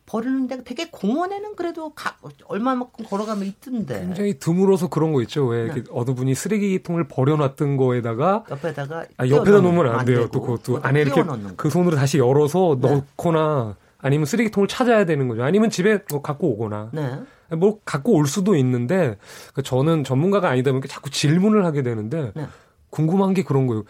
버리는데 0.09 0.65
되게 0.65 0.89
공원에는 0.91 1.55
그래도 1.55 1.91
가, 1.91 2.17
얼마만큼 2.47 3.05
걸어가면 3.05 3.45
있던데. 3.45 4.01
굉장히 4.01 4.39
드물어서 4.39 4.89
그런 4.89 5.13
거 5.13 5.21
있죠. 5.23 5.47
왜 5.47 5.73
네. 5.73 5.85
어느 5.91 6.15
분이 6.15 6.35
쓰레기통을 6.35 7.09
버려놨던 7.09 7.77
거에다가 7.77 8.45
옆에다가 8.51 9.05
아, 9.19 9.29
옆에다 9.29 9.61
놓으면 9.61 9.89
안, 9.89 10.01
안 10.01 10.07
돼요. 10.07 10.29
또 10.33 10.41
그것도 10.41 10.81
안에 10.83 11.03
이렇게 11.03 11.23
그 11.57 11.71
손으로 11.71 11.97
다시 11.97 12.19
열어서 12.19 12.79
네. 12.81 12.91
넣거나 12.91 13.77
아니면 13.99 14.25
쓰레기통을 14.27 14.69
찾아야 14.69 15.05
되는 15.05 15.29
거죠. 15.29 15.43
아니면 15.43 15.71
집에 15.71 16.01
뭐 16.11 16.23
갖고 16.23 16.49
오거나. 16.53 16.91
네. 16.93 17.21
뭐 17.57 17.81
갖고 17.85 18.13
올 18.13 18.27
수도 18.27 18.57
있는데 18.57 19.17
그러니까 19.53 19.63
저는 19.63 20.05
전문가가 20.05 20.51
아니다 20.51 20.71
보니까 20.71 20.87
자꾸 20.89 21.11
질문을 21.11 21.65
하게 21.65 21.83
되는데 21.83 22.33
네. 22.35 22.47
궁금한 22.91 23.35
게 23.35 23.43
그런 23.43 23.67
거예요. 23.67 23.85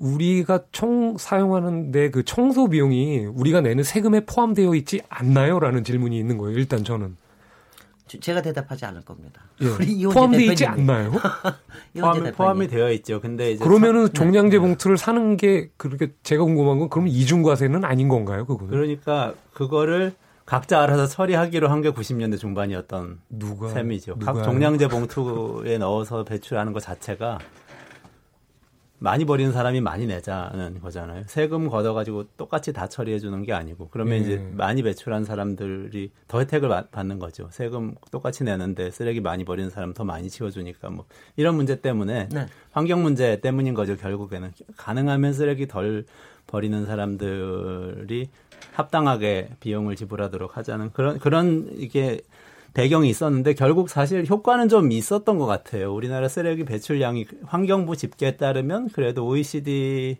우리가 0.00 0.64
총 0.72 1.16
사용하는데 1.18 2.10
그 2.10 2.24
청소 2.24 2.68
비용이 2.68 3.26
우리가 3.26 3.60
내는 3.60 3.82
세금에 3.84 4.20
포함되어 4.26 4.74
있지 4.76 5.00
않나요? 5.08 5.58
라는 5.60 5.84
질문이 5.84 6.18
있는 6.18 6.38
거예요. 6.38 6.56
일단 6.58 6.84
저는. 6.84 7.16
제가 8.06 8.42
대답하지 8.42 8.84
않을 8.84 9.00
겁니다. 9.02 9.40
예. 9.62 10.04
포함되어 10.06 10.52
있지 10.52 10.66
않나요? 10.66 11.10
포함, 11.98 12.32
포함이 12.32 12.68
되어 12.68 12.92
있죠. 12.92 13.20
근데 13.20 13.52
이제 13.52 13.64
그러면은 13.64 14.04
참, 14.06 14.12
종량제 14.26 14.58
네. 14.58 14.60
봉투를 14.60 14.96
사는 14.98 15.36
게 15.36 15.70
그렇게 15.76 16.12
제가 16.22 16.44
궁금한 16.44 16.78
건 16.78 16.88
그러면 16.90 17.10
이중과세는 17.12 17.84
아닌 17.84 18.08
건가요? 18.08 18.44
그거는? 18.46 18.70
그러니까 18.70 19.34
그거를 19.52 20.12
각자 20.46 20.82
알아서 20.82 21.06
처리하기로 21.06 21.68
한 21.70 21.80
게 21.80 21.90
90년대 21.90 22.38
중반이었던 22.38 23.20
누가 23.30 23.68
셈이죠. 23.70 24.16
누가 24.18 24.32
각 24.34 24.44
종량제 24.44 24.88
봉투에 24.88 25.78
넣어서 25.78 26.22
배출하는 26.24 26.72
것 26.74 26.80
자체가 26.80 27.38
많이 29.04 29.26
버리는 29.26 29.52
사람이 29.52 29.82
많이 29.82 30.06
내자는 30.06 30.80
거잖아요. 30.80 31.24
세금 31.26 31.68
걷어가지고 31.68 32.24
똑같이 32.38 32.72
다 32.72 32.88
처리해 32.88 33.18
주는 33.18 33.42
게 33.42 33.52
아니고 33.52 33.88
그러면 33.90 34.14
예. 34.14 34.20
이제 34.20 34.38
많이 34.52 34.82
배출한 34.82 35.26
사람들이 35.26 36.10
더 36.26 36.40
혜택을 36.40 36.70
받는 36.90 37.18
거죠. 37.18 37.48
세금 37.50 37.96
똑같이 38.10 38.44
내는데 38.44 38.90
쓰레기 38.90 39.20
많이 39.20 39.44
버리는 39.44 39.68
사람 39.68 39.92
더 39.92 40.04
많이 40.04 40.30
치워주니까 40.30 40.88
뭐 40.88 41.04
이런 41.36 41.54
문제 41.54 41.82
때문에 41.82 42.30
네. 42.32 42.46
환경 42.70 43.02
문제 43.02 43.42
때문인 43.42 43.74
거죠. 43.74 43.94
결국에는 43.98 44.52
가능하면 44.78 45.34
쓰레기 45.34 45.68
덜 45.68 46.06
버리는 46.46 46.86
사람들이 46.86 48.30
합당하게 48.72 49.50
비용을 49.60 49.96
지불하도록 49.96 50.56
하자는 50.56 50.92
그런 50.94 51.18
그런 51.18 51.68
이게 51.76 52.22
배경이 52.74 53.08
있었는데 53.08 53.54
결국 53.54 53.88
사실 53.88 54.26
효과는 54.26 54.68
좀 54.68 54.90
있었던 54.92 55.38
것 55.38 55.46
같아요. 55.46 55.94
우리나라 55.94 56.28
쓰레기 56.28 56.64
배출량이 56.64 57.26
환경부 57.46 57.96
집계에 57.96 58.36
따르면 58.36 58.88
그래도 58.90 59.26
OECD 59.26 60.18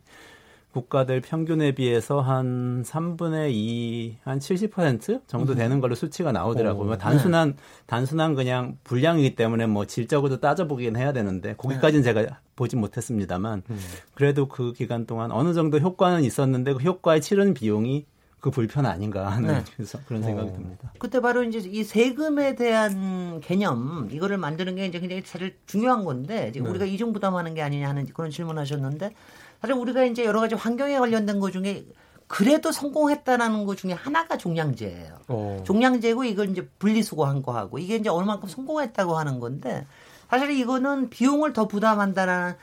국가들 0.75 1.21
평균에 1.21 1.73
비해서 1.73 2.21
한 2.21 2.83
3분의 2.83 3.53
2, 3.53 4.17
한 4.25 4.41
70% 4.41 5.21
정도 5.29 5.55
되는 5.55 5.81
걸로 5.81 5.95
수치가 5.95 6.33
나오더라고요. 6.33 6.87
뭐 6.87 6.99
단순한, 6.99 7.51
네. 7.51 7.57
단순한 7.87 8.35
그냥 8.35 8.77
분량이기 8.83 9.37
때문에 9.37 9.67
뭐 9.67 9.87
질적으로 9.87 10.41
따져보긴 10.41 10.97
해야 10.97 11.13
되는데, 11.13 11.55
거기까지는 11.57 12.03
네. 12.03 12.13
제가 12.13 12.41
보진 12.57 12.81
못했습니다만, 12.81 13.63
음. 13.71 13.79
그래도 14.15 14.49
그 14.49 14.73
기간 14.73 15.07
동안 15.07 15.31
어느 15.31 15.55
정도 15.55 15.79
효과는 15.79 16.25
있었는데, 16.25 16.73
그 16.73 16.81
효과에 16.81 17.21
치른 17.21 17.55
비용이 17.55 18.05
그 18.45 18.51
불편 18.51 18.85
아닌가 18.85 19.31
하는 19.31 19.55
네. 19.55 19.65
그래서 19.75 19.99
그런 20.07 20.23
생각이 20.23 20.51
어. 20.51 20.53
듭니다. 20.53 20.93
그때 20.99 21.19
바로 21.21 21.43
이제 21.45 21.61
이 21.61 21.83
세금에 21.83 22.57
대한 22.57 23.41
개념 23.41 24.11
이거를 24.13 24.37
만드는 24.37 24.77
게 24.77 24.85
이제 24.85 25.01
굉장히 25.01 25.23
사실 25.25 25.57
중요한 25.65 26.05
건데 26.05 26.53
네. 26.53 26.61
우리가 26.61 26.85
이중 26.85 27.15
부담하는 27.15 27.55
게 27.55 27.63
아니냐 27.63 27.89
하는 27.89 28.05
그런 28.05 28.31
질문하셨는데 28.31 29.15
사실 29.63 29.75
우리가 29.75 30.05
이제 30.05 30.27
여러 30.27 30.41
가지 30.41 30.57
환경에 30.57 30.99
관련된 30.99 31.41
것 31.41 31.53
중에 31.53 31.87
그래도 32.27 32.71
성공했다라는 32.71 33.65
것 33.65 33.79
중에 33.79 33.95
하나가 33.95 34.37
종량제예요. 34.37 35.21
어. 35.29 35.63
종량제고 35.65 36.25
이걸 36.25 36.51
이제 36.51 36.69
분리수거한 36.79 37.41
거하고 37.41 37.79
이게 37.79 37.97
이제 37.97 38.11
얼마큼 38.11 38.47
성공했다고 38.47 39.17
하는 39.17 39.41
건데 39.41 39.87
사실 40.29 40.51
이거는 40.51 41.09
비용을 41.09 41.55
더 41.55 41.67
부담한다라는 41.67 42.57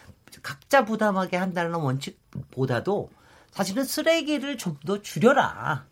각자 0.43 0.85
부담하게 0.85 1.37
한다는 1.37 1.73
원칙보다도 1.73 3.09
사실은 3.51 3.83
쓰레기를 3.83 4.57
좀 4.57 4.77
더 4.85 5.01
줄여라. 5.01 5.85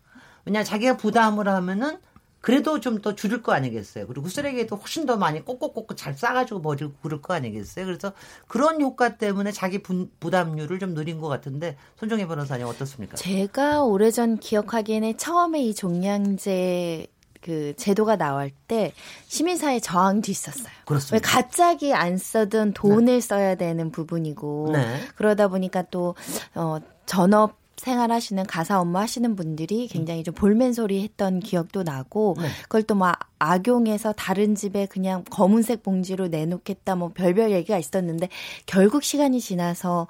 왜냐 0.46 0.64
자기가 0.64 0.96
부담을 0.96 1.48
하면은 1.48 1.98
그래도 2.40 2.80
좀 2.80 3.02
더 3.02 3.14
줄일 3.14 3.42
거 3.42 3.52
아니겠어요. 3.52 4.06
그리고 4.06 4.28
쓰레기도 4.28 4.76
훨씬 4.76 5.04
더 5.04 5.16
많이 5.16 5.44
꼭꼭꼭꼭 5.44 5.96
잘 5.96 6.14
싸가지고 6.14 6.62
버리고 6.62 6.92
그럴 7.02 7.20
거 7.20 7.34
아니겠어요. 7.34 7.84
그래서 7.84 8.12
그런 8.48 8.80
효과 8.80 9.16
때문에 9.18 9.52
자기 9.52 9.82
부, 9.82 10.08
부담률을 10.20 10.78
좀 10.78 10.94
늘린 10.94 11.20
것 11.20 11.28
같은데 11.28 11.76
손정혜 11.98 12.26
변호사님 12.26 12.66
어떻습니까? 12.66 13.16
제가 13.16 13.82
오래전 13.84 14.38
기억하기에는 14.38 15.18
처음에 15.18 15.62
이 15.62 15.74
종량제 15.74 17.06
그 17.42 17.74
제도가 17.76 18.16
나올 18.16 18.50
때 18.68 18.92
시민사회 19.28 19.80
저항도 19.80 20.30
있었어요. 20.30 20.68
그렇습니다. 20.84 21.14
왜 21.14 21.20
갑자기 21.20 21.94
안 21.94 22.18
써든 22.18 22.72
돈을 22.74 23.04
네. 23.04 23.20
써야 23.20 23.54
되는 23.54 23.90
부분이고 23.90 24.70
네. 24.72 25.00
그러다 25.14 25.48
보니까 25.48 25.82
또 25.90 26.14
어, 26.54 26.78
전업 27.06 27.58
생활하시는 27.76 28.44
가사 28.46 28.78
업무 28.78 28.98
하시는 28.98 29.34
분들이 29.36 29.88
굉장히 29.88 30.22
좀 30.22 30.34
볼멘 30.34 30.74
소리 30.74 31.02
했던 31.02 31.40
기억도 31.40 31.82
나고 31.82 32.36
네. 32.38 32.48
그걸 32.64 32.82
또 32.82 32.94
막 32.94 33.30
악용해서 33.40 34.12
다른 34.12 34.54
집에 34.54 34.86
그냥 34.86 35.24
검은색 35.30 35.82
봉지로 35.82 36.28
내놓겠다 36.28 36.94
뭐 36.94 37.08
별별 37.08 37.52
얘기가 37.52 37.78
있었는데 37.78 38.28
결국 38.66 39.02
시간이 39.02 39.40
지나서 39.40 40.06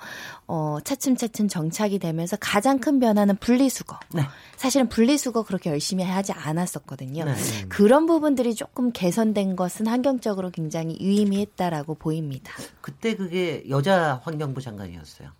어 0.49 0.79
차츰차츰 0.83 1.47
정착이 1.47 2.01
되면서 2.01 2.37
가장 2.41 2.81
큰 2.81 2.99
변화는 2.99 3.37
분리수거. 3.37 3.99
네. 4.15 4.23
사실은 4.57 4.89
분리수거 4.89 5.45
그렇게 5.45 5.71
열심히 5.71 6.03
하지 6.05 6.33
않았었거든요. 6.33 7.25
네. 7.25 7.35
그런 7.69 8.07
부분들이 8.07 8.55
조금 8.55 8.91
개선된 8.91 9.55
것은 9.55 9.87
환경적으로 9.87 10.51
굉장히 10.51 10.99
유의미했다라고 11.01 11.95
보입니다. 11.95 12.53
그때 12.81 13.15
그게 13.15 13.65
여자 13.71 14.21
환경부 14.25 14.61
장관이었어요. 14.61 15.31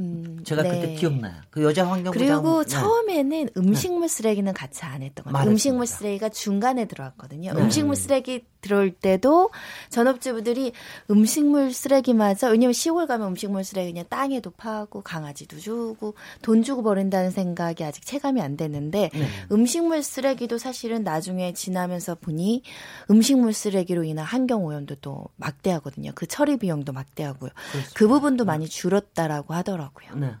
음, 0.00 0.38
제가 0.44 0.62
네. 0.62 0.70
그때 0.70 0.94
기억나요. 0.94 1.34
그 1.50 1.62
여자 1.62 1.86
환경부 1.86 2.18
그리고 2.18 2.64
네. 2.64 2.70
처음에는 2.70 3.50
음식물 3.56 4.08
쓰레기는 4.08 4.52
같이 4.54 4.84
안 4.84 5.02
했던 5.02 5.24
것 5.24 5.32
같아요. 5.32 5.50
음식물 5.50 5.86
쓰레기가 5.86 6.30
중간에 6.30 6.86
들어왔거든요. 6.86 7.52
네. 7.52 7.60
음식물 7.60 7.96
쓰레기 7.96 8.44
들어올 8.60 8.90
때도 8.90 9.50
전업주부들이 9.88 10.72
음식물 11.10 11.72
쓰레기마저 11.72 12.48
왜냐면 12.50 12.72
시골 12.72 13.06
가면 13.06 13.28
음식물 13.28 13.64
쓰레기 13.64 13.92
그냥 13.92 14.04
땅에도 14.08 14.50
파고 14.50 15.02
강아지도 15.02 15.58
주고 15.58 16.14
돈 16.42 16.62
주고 16.62 16.82
버린다는 16.82 17.30
생각이 17.30 17.84
아직 17.84 18.04
체감이 18.04 18.40
안 18.40 18.56
됐는데 18.56 19.10
네. 19.12 19.26
음식물 19.52 20.02
쓰레기도 20.02 20.58
사실은 20.58 21.04
나중에 21.04 21.52
지나면서 21.52 22.16
보니 22.16 22.62
음식물 23.10 23.52
쓰레기로 23.52 24.04
인한 24.04 24.24
환경 24.24 24.64
오염도 24.64 24.96
또 24.96 25.26
막대하거든요. 25.36 26.12
그 26.14 26.26
처리 26.26 26.56
비용도 26.56 26.92
막대하고요. 26.92 27.50
그렇습니다. 27.54 27.92
그 27.94 28.08
부분도 28.08 28.44
많이 28.44 28.68
줄었다라고 28.68 29.54
하더라고요. 29.54 29.89
네. 30.16 30.34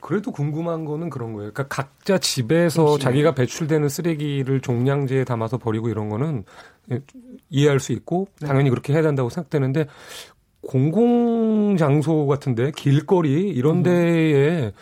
그래도 0.00 0.32
궁금한 0.32 0.84
거는 0.84 1.10
그런 1.10 1.32
거예요. 1.32 1.52
그러니까 1.52 1.68
각자 1.68 2.18
집에서 2.18 2.98
자기가 2.98 3.34
배출되는 3.34 3.88
쓰레기를 3.88 4.60
종량제에 4.60 5.24
담아서 5.24 5.58
버리고 5.58 5.88
이런 5.88 6.08
거는 6.08 6.44
이해할 7.50 7.80
수 7.80 7.92
있고 7.92 8.28
네. 8.40 8.46
당연히 8.46 8.70
그렇게 8.70 8.92
해야 8.92 9.02
된다고 9.02 9.28
생각되는데 9.28 9.86
공공 10.60 11.76
장소 11.76 12.26
같은데 12.26 12.72
길거리 12.72 13.48
이런 13.48 13.78
음. 13.78 13.82
데에 13.84 14.72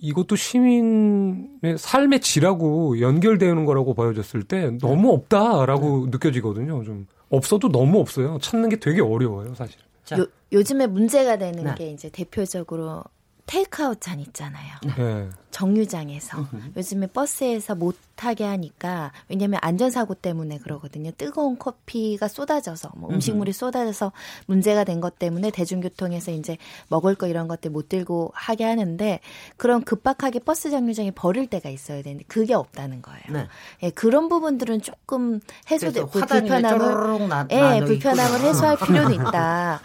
이것도 0.00 0.36
시민의 0.36 1.78
삶의 1.78 2.20
질하고 2.20 3.00
연결되는 3.00 3.64
거라고 3.64 3.94
보여졌을 3.94 4.42
때 4.42 4.70
너무 4.78 5.12
없다라고 5.12 6.04
네. 6.04 6.10
느껴지거든요. 6.10 6.84
좀 6.84 7.06
없어도 7.30 7.70
너무 7.70 7.98
없어요. 8.00 8.38
찾는 8.40 8.68
게 8.68 8.76
되게 8.76 9.00
어려워요, 9.00 9.54
사실. 9.54 9.78
요, 10.18 10.26
요즘에 10.52 10.86
문제가 10.86 11.36
되는 11.36 11.64
네. 11.64 11.74
게 11.74 11.90
이제 11.90 12.08
대표적으로 12.08 13.02
테이크아웃 13.46 14.00
잔 14.00 14.18
있잖아요. 14.20 14.74
네. 14.96 15.28
정류장에서 15.52 16.46
요즘에 16.76 17.06
버스에서 17.06 17.74
못 17.74 17.96
타게 18.16 18.44
하니까 18.44 19.12
왜냐면 19.28 19.58
안전사고 19.62 20.14
때문에 20.14 20.58
그러거든요. 20.58 21.12
뜨거운 21.16 21.58
커피가 21.58 22.28
쏟아져서 22.28 22.90
뭐 22.96 23.10
음식물이 23.10 23.52
쏟아져서 23.52 24.12
문제가 24.46 24.84
된 24.84 24.96
것 25.00 25.18
때문에 25.18 25.50
대중교통에서 25.50 26.30
이제 26.32 26.56
먹을 26.88 27.14
거 27.14 27.26
이런 27.26 27.48
것들 27.48 27.70
못 27.70 27.88
들고 27.88 28.32
하게 28.34 28.64
하는데 28.64 29.20
그런 29.56 29.84
급박하게 29.84 30.40
버스 30.40 30.70
정류장에 30.70 31.10
버릴 31.12 31.46
때가 31.46 31.68
있어야 31.68 32.02
되는데 32.02 32.24
그게 32.28 32.54
없다는 32.54 33.02
거예요. 33.02 33.22
네. 33.30 33.46
예, 33.82 33.90
그런 33.90 34.28
부분들은 34.28 34.80
조금 34.82 35.40
해소되 35.70 36.00
고 36.00 36.08
불편함을 36.08 37.28
나, 37.28 37.46
예, 37.50 37.80
불편함을 37.84 38.40
해소할 38.40 38.76
필요는 38.84 39.12
있다라는 39.14 39.80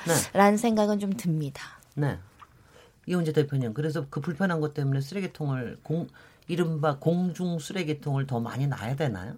네. 0.53 0.57
생각은 0.57 0.99
좀 0.99 1.13
듭니다. 1.13 1.79
네. 1.95 2.17
이훈재 3.11 3.33
대표님 3.33 3.73
그래서 3.73 4.05
그 4.09 4.21
불편한 4.21 4.59
것 4.61 4.73
때문에 4.73 5.01
쓰레기통을 5.01 5.79
공 5.83 6.07
이른바 6.47 6.97
공중 6.97 7.59
쓰레기통을 7.59 8.27
더 8.27 8.39
많이 8.39 8.67
놔야 8.67 8.95
되나요? 8.95 9.35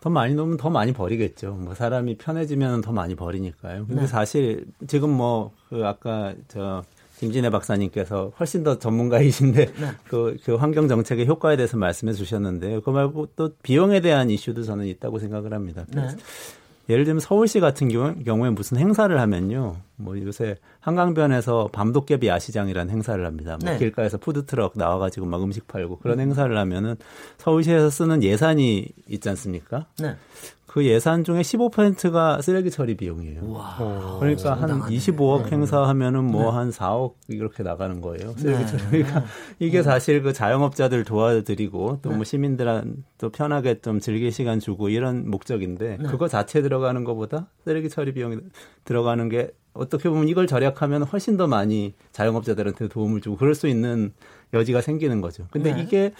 더 0.00 0.10
많이 0.10 0.34
놓으면 0.34 0.56
더 0.56 0.68
많이 0.68 0.92
버리겠죠. 0.92 1.54
뭐 1.54 1.74
사람이 1.74 2.18
편해지면 2.18 2.80
더 2.80 2.90
많이 2.90 3.14
버리니까요. 3.14 3.86
근데 3.86 4.02
네. 4.02 4.06
사실 4.06 4.66
지금 4.86 5.10
뭐 5.10 5.52
그 5.72 5.86
아까 5.86 6.34
저 6.48 6.84
김진애 7.18 7.48
박사님께서 7.48 8.32
훨씬 8.38 8.62
더 8.62 8.78
전문가이신데 8.78 9.64
네. 9.64 9.90
그, 10.06 10.36
그 10.44 10.56
환경 10.56 10.86
정책의 10.86 11.26
효과에 11.26 11.56
대해서 11.56 11.78
말씀해 11.78 12.12
주셨는데요. 12.12 12.82
그 12.82 12.90
말고 12.90 13.28
또 13.36 13.52
비용에 13.62 14.00
대한 14.00 14.28
이슈도 14.28 14.64
저는 14.64 14.84
있다고 14.86 15.18
생각을 15.18 15.54
합니다. 15.54 15.86
네. 15.88 16.08
예를 16.92 17.06
들면 17.06 17.20
서울시 17.20 17.58
같은 17.58 17.88
경우, 17.88 18.46
에 18.46 18.50
무슨 18.50 18.76
행사를 18.76 19.18
하면요. 19.18 19.76
뭐 19.96 20.20
요새 20.20 20.56
한강변에서 20.80 21.70
밤도깨비 21.72 22.26
야시장이라는 22.26 22.92
행사를 22.92 23.24
합니다. 23.24 23.56
뭐 23.62 23.72
네. 23.72 23.78
길가에서 23.78 24.18
푸드트럭 24.18 24.72
나와가지고 24.76 25.24
막 25.24 25.42
음식 25.42 25.66
팔고 25.66 26.00
그런 26.00 26.18
음. 26.18 26.26
행사를 26.26 26.54
하면은 26.54 26.96
서울시에서 27.38 27.88
쓰는 27.88 28.22
예산이 28.22 28.88
있지 29.08 29.28
않습니까? 29.30 29.86
네. 29.98 30.16
그 30.72 30.86
예산 30.86 31.22
중에 31.22 31.42
15%가 31.42 32.40
쓰레기 32.40 32.70
처리 32.70 32.96
비용이에요. 32.96 33.42
우와, 33.42 34.16
그러니까 34.20 34.54
한 34.54 34.80
25억 34.80 35.44
네. 35.44 35.50
행사하면은 35.50 36.24
뭐한 36.24 36.70
네. 36.70 36.78
4억 36.78 37.12
이렇게 37.28 37.62
나가는 37.62 38.00
거예요. 38.00 38.32
쓰레기 38.38 38.64
네. 38.64 38.66
처리. 38.66 38.82
그러니까 39.02 39.24
이게 39.58 39.78
네. 39.78 39.82
사실 39.82 40.22
그 40.22 40.32
자영업자들 40.32 41.04
도와드리고 41.04 41.98
또뭐 42.00 42.16
네. 42.16 42.24
시민들한테 42.24 43.28
편하게 43.34 43.82
좀 43.82 44.00
즐길 44.00 44.32
시간 44.32 44.60
주고 44.60 44.88
이런 44.88 45.30
목적인데 45.30 45.98
그거 46.06 46.26
자체 46.26 46.62
들어가는 46.62 47.04
것보다 47.04 47.48
쓰레기 47.64 47.90
처리 47.90 48.14
비용이 48.14 48.38
들어가는 48.84 49.28
게 49.28 49.50
어떻게 49.74 50.08
보면 50.08 50.28
이걸 50.28 50.46
절약하면 50.46 51.02
훨씬 51.02 51.36
더 51.36 51.46
많이 51.46 51.92
자영업자들한테 52.12 52.88
도움을 52.88 53.20
주고 53.20 53.36
그럴 53.36 53.54
수 53.54 53.68
있는 53.68 54.14
여지가 54.54 54.80
생기는 54.80 55.20
거죠. 55.20 55.46
근데 55.50 55.78
이게 55.78 56.14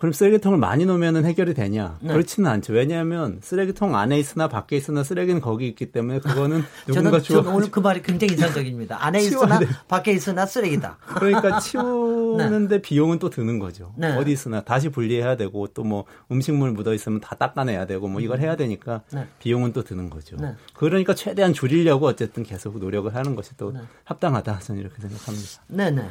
그럼 0.00 0.14
쓰레기통을 0.14 0.56
많이 0.56 0.86
놓으면 0.86 1.26
해결이 1.26 1.52
되냐? 1.52 1.98
네. 2.00 2.14
그렇지는 2.14 2.48
않죠. 2.50 2.72
왜냐하면 2.72 3.38
쓰레기통 3.42 3.94
안에 3.94 4.18
있으나 4.18 4.48
밖에 4.48 4.78
있으나 4.78 5.02
쓰레기는 5.04 5.42
거기 5.42 5.68
있기 5.68 5.92
때문에 5.92 6.20
그거는 6.20 6.62
누군가 6.88 7.20
주워. 7.20 7.42
저는 7.42 7.54
오늘 7.54 7.70
그 7.70 7.80
말이 7.80 8.00
굉장히 8.00 8.32
인상적입니다. 8.32 9.04
안에 9.04 9.20
있으나 9.20 9.58
돼. 9.58 9.66
밖에 9.88 10.12
있으나 10.12 10.46
쓰레기다. 10.46 10.96
그러니까 11.20 11.60
치우는데 11.60 12.76
네. 12.76 12.80
비용은 12.82 13.18
또 13.18 13.28
드는 13.28 13.58
거죠. 13.58 13.92
네. 13.94 14.16
어디 14.16 14.32
있으나 14.32 14.62
다시 14.62 14.88
분리해야 14.88 15.36
되고 15.36 15.66
또 15.66 15.90
뭐 15.90 16.04
음식물 16.30 16.70
묻어 16.70 16.94
있으면 16.94 17.20
다 17.20 17.34
닦아내야 17.34 17.86
되고 17.86 18.06
뭐 18.06 18.20
이걸 18.20 18.38
해야 18.38 18.54
되니까 18.54 19.02
네. 19.12 19.26
비용은 19.40 19.72
또 19.72 19.82
드는 19.82 20.08
거죠. 20.08 20.36
네. 20.36 20.54
그러니까 20.74 21.14
최대한 21.14 21.52
줄이려고 21.52 22.06
어쨌든 22.06 22.44
계속 22.44 22.78
노력을 22.78 23.12
하는 23.12 23.34
것이 23.34 23.56
또 23.56 23.72
네. 23.72 23.80
합당하다 24.04 24.60
저는 24.60 24.80
이렇게 24.80 25.00
생각합니다. 25.02 25.62
네, 25.66 25.90
네. 25.90 26.08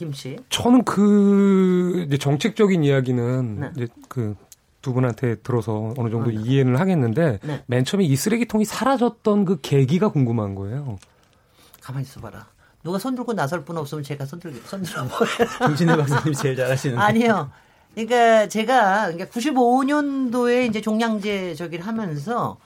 김 0.00 0.12
씨. 0.12 0.36
저는 0.48 0.84
그 0.84 2.04
이제 2.06 2.16
정책적인 2.16 2.82
이야기는 2.82 3.60
네. 3.60 3.70
이제 3.76 3.88
그 4.08 4.34
두 4.82 4.92
분한테 4.94 5.36
들어서 5.36 5.92
어느 5.96 6.10
정도 6.10 6.30
음. 6.30 6.46
이해는 6.46 6.76
하겠는데 6.76 7.38
네. 7.42 7.62
맨 7.66 7.84
처음에 7.84 8.04
이 8.04 8.16
쓰레기통이 8.16 8.64
사라졌던 8.64 9.44
그 9.44 9.60
계기가 9.60 10.08
궁금한 10.10 10.54
거예요. 10.54 10.98
가만히 11.82 12.04
있어봐라. 12.04 12.46
누가 12.82 12.98
손 12.98 13.14
들고 13.14 13.34
나설 13.34 13.64
분 13.64 13.76
없으면 13.76 14.02
제가 14.04 14.24
손 14.24 14.40
들고 14.40 14.58
손 14.66 14.82
들어. 14.82 15.06
김진애 15.66 15.96
박사님 15.96 16.32
제일 16.32 16.56
잘하시는. 16.56 16.98
아니요. 16.98 17.50
그러니까 17.94 18.48
제가 18.48 19.12
그러니까 19.12 19.26
95년도에 19.26 20.68
이제 20.68 20.80
종량제 20.80 21.56
저기를 21.56 21.86
하면서 21.86 22.56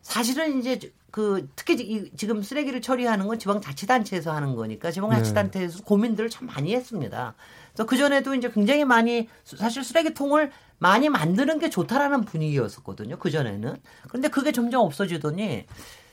사실은 0.00 0.60
이제 0.60 0.80
그 1.10 1.48
특히 1.56 2.10
지금 2.16 2.42
쓰레기를 2.42 2.80
처리하는 2.80 3.26
건 3.26 3.38
지방자치단체에서 3.38 4.32
하는 4.32 4.54
거니까 4.54 4.90
지방자치단체에서 4.90 5.78
네. 5.78 5.84
고민들을 5.84 6.30
참 6.30 6.46
많이 6.46 6.74
했습니다. 6.74 7.34
그래서 7.72 7.86
그 7.86 7.96
전에도 7.96 8.34
이제 8.34 8.50
굉장히 8.50 8.84
많이 8.84 9.28
사실 9.44 9.82
쓰레기통을 9.84 10.50
많이 10.78 11.08
만드는 11.08 11.58
게 11.58 11.70
좋다라는 11.70 12.24
분위기였었거든요. 12.24 13.18
그 13.18 13.30
전에는. 13.30 13.76
그런데 14.08 14.28
그게 14.28 14.52
점점 14.52 14.82
없어지더니 14.82 15.66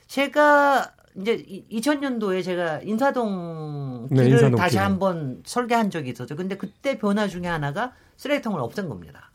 제가 0.07 0.91
이제 1.19 1.43
2000년도에 1.71 2.43
제가 2.43 2.81
인사동 2.83 4.07
길을 4.09 4.23
네, 4.23 4.31
인사동 4.31 4.55
다시 4.55 4.77
한번 4.77 5.41
설계한 5.45 5.89
적이 5.89 6.11
있었죠. 6.11 6.35
근데 6.35 6.57
그때 6.57 6.97
변화 6.97 7.27
중에 7.27 7.47
하나가 7.47 7.93
쓰레기통을 8.17 8.59
없앤 8.59 8.89
겁니다. 8.89 9.26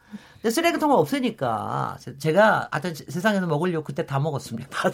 근데 0.42 0.50
쓰레기통을 0.50 0.96
없애니까 0.96 1.98
제가 2.18 2.68
하여튼 2.72 2.94
세상에서 2.94 3.46
먹으려고 3.46 3.84
그때 3.84 4.04
다 4.04 4.18
먹었습니다. 4.18 4.68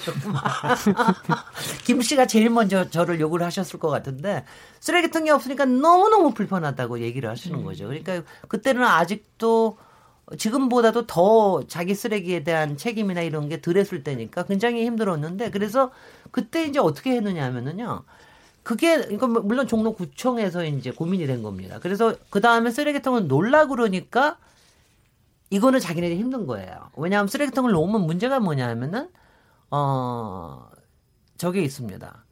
김 1.84 2.02
씨가 2.02 2.26
제일 2.26 2.50
먼저 2.50 2.90
저를 2.90 3.18
욕을 3.18 3.42
하셨을 3.42 3.80
것 3.80 3.88
같은데 3.88 4.44
쓰레기통이 4.80 5.30
없으니까 5.30 5.64
너무너무 5.64 6.34
불편하다고 6.34 7.00
얘기를 7.00 7.30
하시는 7.30 7.64
거죠. 7.64 7.86
그러니까 7.86 8.22
그때는 8.48 8.84
아직도 8.84 9.78
지금보다도 10.36 11.06
더 11.06 11.66
자기 11.66 11.94
쓰레기에 11.94 12.44
대한 12.44 12.76
책임이나 12.76 13.22
이런 13.22 13.48
게 13.48 13.62
덜했을 13.62 14.04
때니까 14.04 14.42
굉장히 14.42 14.84
힘들었는데 14.84 15.50
그래서 15.50 15.90
그때 16.30 16.64
이제 16.64 16.78
어떻게 16.78 17.12
했느냐 17.12 17.42
하면은요. 17.46 18.02
그게 18.62 18.98
뭐 19.16 19.28
물론 19.28 19.66
종로구청에서 19.66 20.66
이제 20.66 20.90
고민이 20.90 21.26
된 21.26 21.42
겁니다. 21.42 21.78
그래서 21.80 22.14
그 22.28 22.42
다음에 22.42 22.70
쓰레기통을 22.70 23.26
놀라 23.26 23.66
그러니까 23.66 24.36
이거는 25.50 25.80
자기네들이 25.80 26.18
힘든 26.18 26.46
거예요. 26.46 26.90
왜냐하면 26.96 27.28
쓰레기통을 27.28 27.72
놓으면 27.72 28.02
문제가 28.02 28.40
뭐냐 28.40 28.68
하면은 28.68 29.10
어 29.70 30.68
저게 31.36 31.62
있습니다. 31.62 32.24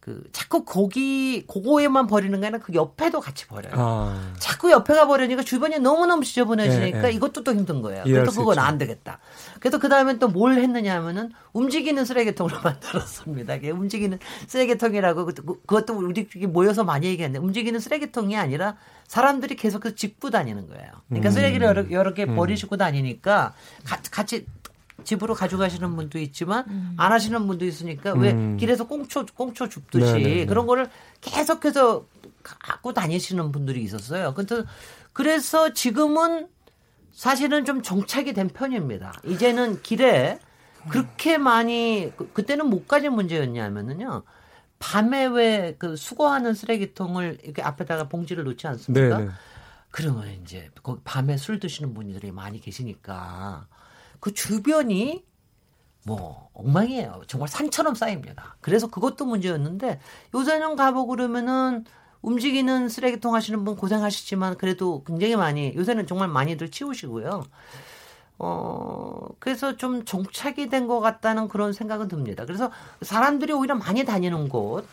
그 0.00 0.22
자꾸 0.32 0.64
거기 0.64 1.44
고거에만 1.46 2.06
버리는 2.06 2.40
게 2.40 2.46
아니라 2.46 2.62
그 2.62 2.72
옆에도 2.72 3.20
같이 3.20 3.46
버려요. 3.46 3.74
아. 3.76 4.32
자꾸 4.38 4.70
옆에가 4.70 5.06
버리니까 5.06 5.42
주변이 5.42 5.78
너무너무 5.78 6.24
지저분해지니까 6.24 7.02
네, 7.02 7.08
네. 7.08 7.12
이것도 7.12 7.44
또 7.44 7.52
힘든 7.52 7.82
거예요. 7.82 8.04
그래서 8.04 8.40
그건 8.40 8.58
안 8.58 8.78
되겠다. 8.78 9.18
그래서 9.60 9.78
그 9.78 9.88
다음에 9.88 10.18
또 10.18 10.30
뭘 10.30 10.54
했느냐 10.54 10.94
하면은 10.96 11.32
움직이는 11.52 12.04
쓰레기통을 12.04 12.52
만들었습니다. 12.64 13.56
이게 13.56 13.70
움직이는 13.70 14.18
쓰레기통이라고 14.46 15.26
그, 15.26 15.34
그것도 15.34 15.98
우리끼리 15.98 16.46
모여서 16.46 16.82
많이 16.82 17.06
얘기했는데 17.08 17.44
움직이는 17.44 17.78
쓰레기통이 17.78 18.36
아니라 18.36 18.76
사람들이 19.06 19.56
계속해서 19.56 19.96
짚고 19.96 20.30
다니는 20.30 20.68
거예요. 20.68 20.88
그러니까 21.08 21.28
음. 21.28 21.32
쓰레기를 21.32 21.66
여러, 21.66 21.90
여러 21.90 22.14
개 22.14 22.24
음. 22.24 22.36
버리시고 22.36 22.76
다니니까 22.76 23.52
같이 24.10 24.46
집으로 25.04 25.34
가져가시는 25.34 25.96
분도 25.96 26.18
있지만 26.18 26.64
음. 26.68 26.94
안 26.96 27.12
하시는 27.12 27.46
분도 27.46 27.64
있으니까 27.64 28.12
왜 28.14 28.32
음. 28.32 28.56
길에서 28.56 28.86
꽁초 28.86 29.26
꽁초 29.34 29.68
줍듯이 29.68 30.04
네네네. 30.04 30.28
네, 30.28 30.34
네. 30.36 30.46
그런 30.46 30.66
거를 30.66 30.88
계속해서 31.20 32.06
갖고 32.42 32.92
다니시는 32.92 33.52
분들이 33.52 33.82
있었어요. 33.82 34.34
근데 34.34 34.62
그래서 35.12 35.72
지금은 35.72 36.48
사실은 37.12 37.64
좀 37.64 37.82
정착이 37.82 38.32
된 38.32 38.48
편입니다. 38.48 39.12
이제는 39.24 39.82
길에 39.82 40.38
그렇게 40.88 41.36
많이 41.36 42.12
그, 42.32 42.46
때는 42.46 42.70
못 42.70 42.88
가진 42.88 43.12
문제였냐면은요. 43.12 44.22
밤에 44.78 45.26
왜 45.26 45.76
그 45.78 45.94
수거하는 45.96 46.54
쓰레기통을 46.54 47.38
이렇게 47.42 47.62
앞에다가 47.62 48.08
봉지를 48.08 48.44
놓지 48.44 48.66
않습니까? 48.66 49.18
네네. 49.18 49.30
그러면 49.90 50.28
이제 50.42 50.70
거기 50.82 51.00
밤에 51.04 51.36
술 51.36 51.58
드시는 51.60 51.92
분들이 51.92 52.32
많이 52.32 52.60
계시니까 52.60 53.66
그 54.20 54.32
주변이 54.34 55.24
뭐 56.04 56.48
엉망이에요. 56.54 57.22
정말 57.26 57.48
산처럼 57.48 57.94
쌓입니다. 57.94 58.56
그래서 58.60 58.86
그것도 58.88 59.26
문제였는데 59.26 60.00
요새는 60.34 60.76
가보고 60.76 61.08
그러면은 61.08 61.84
움직이는 62.22 62.88
쓰레기통 62.88 63.34
하시는 63.34 63.64
분 63.64 63.76
고생하시지만 63.76 64.56
그래도 64.58 65.02
굉장히 65.04 65.36
많이 65.36 65.74
요새는 65.74 66.06
정말 66.06 66.28
많이들 66.28 66.70
치우시고요. 66.70 67.44
어, 68.38 69.26
그래서 69.38 69.76
좀 69.76 70.04
정착이 70.04 70.68
된 70.70 70.86
것 70.88 71.00
같다는 71.00 71.48
그런 71.48 71.72
생각은 71.72 72.08
듭니다. 72.08 72.46
그래서 72.46 72.70
사람들이 73.02 73.52
오히려 73.52 73.74
많이 73.74 74.04
다니는 74.04 74.48
곳, 74.48 74.86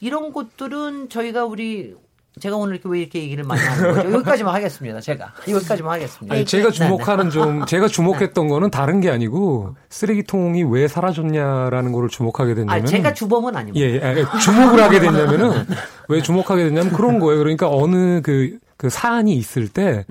이런 0.00 0.32
곳들은 0.32 1.08
저희가 1.08 1.44
우리 1.44 1.94
제가 2.38 2.56
오늘 2.56 2.74
이렇게 2.74 2.88
왜 2.88 3.00
이렇게 3.00 3.20
얘기를 3.20 3.42
많이 3.42 3.60
하는 3.60 3.94
거죠? 3.94 4.12
여기까지만 4.12 4.54
하겠습니다. 4.54 5.00
제가 5.00 5.32
여기까지만 5.48 5.94
하겠습니다. 5.94 6.34
아니, 6.34 6.44
제가 6.44 6.70
네, 6.70 6.72
주목하는 6.72 7.24
네, 7.24 7.30
네. 7.30 7.30
좀 7.30 7.64
제가 7.66 7.88
주목했던 7.88 8.48
거는 8.48 8.70
다른 8.70 9.00
게 9.00 9.10
아니고 9.10 9.74
쓰레기통이 9.88 10.62
왜 10.64 10.86
사라졌냐라는 10.86 11.90
거를 11.92 12.08
주목하게 12.08 12.54
됐냐면 12.54 12.86
제가 12.86 13.14
주범은 13.14 13.56
아닙니다. 13.56 13.84
예, 13.84 13.94
예, 13.94 14.24
주목을 14.40 14.80
하게 14.80 15.00
됐냐면은 15.00 15.66
왜 16.08 16.22
주목하게 16.22 16.64
됐냐면 16.64 16.92
그런 16.92 17.18
거예요. 17.18 17.40
그러니까 17.40 17.68
어느 17.68 18.22
그, 18.22 18.58
그 18.76 18.88
사안이 18.88 19.34
있을 19.34 19.68
때 19.68 20.04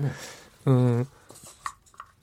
어, 0.66 1.02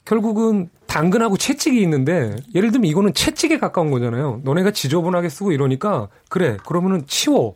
결국은 0.05 0.69
당근하고 0.86 1.38
채찍이 1.38 1.81
있는데 1.81 2.36
예를 2.55 2.71
들면 2.71 2.89
이거는 2.89 3.13
채찍에 3.13 3.57
가까운 3.57 3.89
거잖아요. 3.91 4.41
너네가 4.43 4.71
지저분하게 4.71 5.29
쓰고 5.29 5.51
이러니까 5.51 6.07
그래 6.29 6.57
그러면은 6.65 7.03
치워. 7.07 7.55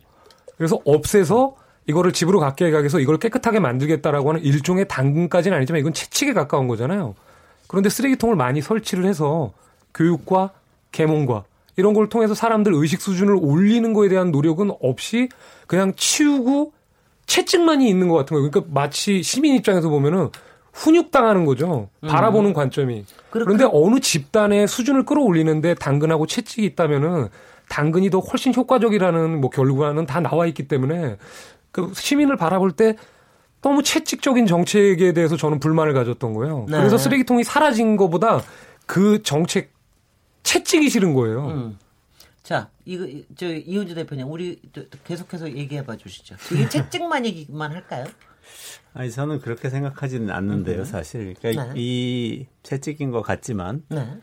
그래서 0.58 0.80
없애서 0.84 1.61
이거를 1.86 2.12
집으로 2.12 2.38
갖게 2.38 2.66
해서 2.66 3.00
이걸 3.00 3.18
깨끗하게 3.18 3.58
만들겠다라고 3.58 4.30
하는 4.30 4.42
일종의 4.42 4.86
당근까지는 4.88 5.56
아니지만 5.56 5.80
이건 5.80 5.92
채찍에 5.92 6.32
가까운 6.32 6.68
거잖아요. 6.68 7.14
그런데 7.66 7.88
쓰레기통을 7.88 8.36
많이 8.36 8.60
설치를 8.60 9.04
해서 9.04 9.52
교육과 9.94 10.50
계몽과 10.92 11.44
이런 11.76 11.94
걸 11.94 12.08
통해서 12.08 12.34
사람들 12.34 12.72
의식 12.74 13.00
수준을 13.00 13.36
올리는 13.40 13.92
거에 13.92 14.08
대한 14.08 14.30
노력은 14.30 14.72
없이 14.80 15.28
그냥 15.66 15.92
치우고 15.96 16.72
채찍만이 17.26 17.88
있는 17.88 18.08
것 18.08 18.16
같은 18.16 18.36
거예요. 18.36 18.50
그러니까 18.50 18.72
마치 18.72 19.22
시민 19.22 19.54
입장에서 19.54 19.88
보면은 19.88 20.28
훈육당하는 20.72 21.44
거죠. 21.44 21.88
음. 22.00 22.08
바라보는 22.08 22.52
관점이. 22.52 23.04
그런데 23.30 23.66
어느 23.70 24.00
집단의 24.00 24.68
수준을 24.68 25.04
끌어올리는데 25.04 25.74
당근하고 25.74 26.26
채찍이 26.26 26.64
있다면은 26.64 27.28
당근이 27.68 28.10
더 28.10 28.18
훨씬 28.18 28.54
효과적이라는 28.54 29.40
뭐 29.40 29.48
결과는 29.48 30.06
다 30.06 30.20
나와 30.20 30.46
있기 30.46 30.68
때문에 30.68 31.16
그 31.72 31.92
시민을 31.94 32.36
바라볼 32.36 32.72
때 32.72 32.96
너무 33.62 33.82
채찍적인 33.82 34.46
정책에 34.46 35.12
대해서 35.12 35.36
저는 35.36 35.58
불만을 35.60 35.94
가졌던 35.94 36.34
거예요. 36.34 36.66
네. 36.68 36.78
그래서 36.78 36.98
쓰레기통이 36.98 37.44
사라진 37.44 37.96
것보다 37.96 38.42
그 38.86 39.22
정책 39.22 39.72
채찍이 40.42 40.90
싫은 40.90 41.14
거예요. 41.14 41.46
음. 41.46 41.78
자, 42.42 42.68
이거 42.84 43.06
저 43.36 43.46
이은주 43.46 43.94
대표님 43.94 44.30
우리 44.30 44.60
계속해서 45.04 45.52
얘기해 45.52 45.84
봐 45.84 45.96
주시죠. 45.96 46.36
이게 46.52 46.68
채찍만 46.68 47.24
얘기만 47.24 47.72
할까요? 47.72 48.04
아니 48.94 49.10
저는 49.10 49.40
그렇게 49.40 49.70
생각하지는 49.70 50.30
않는데요, 50.30 50.80
음. 50.80 50.84
사실. 50.84 51.34
그러니까 51.38 51.66
네. 51.66 51.72
이 51.76 52.46
채찍인 52.64 53.12
것 53.12 53.22
같지만 53.22 53.84
네. 53.88 54.18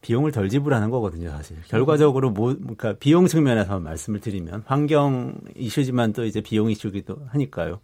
비용을 0.00 0.32
덜 0.32 0.48
지불하는 0.48 0.90
거거든요, 0.90 1.30
사실. 1.30 1.56
결과적으로 1.68 2.30
뭐, 2.30 2.54
그러니까 2.54 2.94
비용 2.94 3.26
측면에서 3.26 3.80
말씀을 3.80 4.20
드리면 4.20 4.62
환경 4.66 5.34
이슈지만 5.56 6.12
또 6.12 6.24
이제 6.24 6.40
비용 6.40 6.70
이슈기도 6.70 7.18
하니까요. 7.28 7.80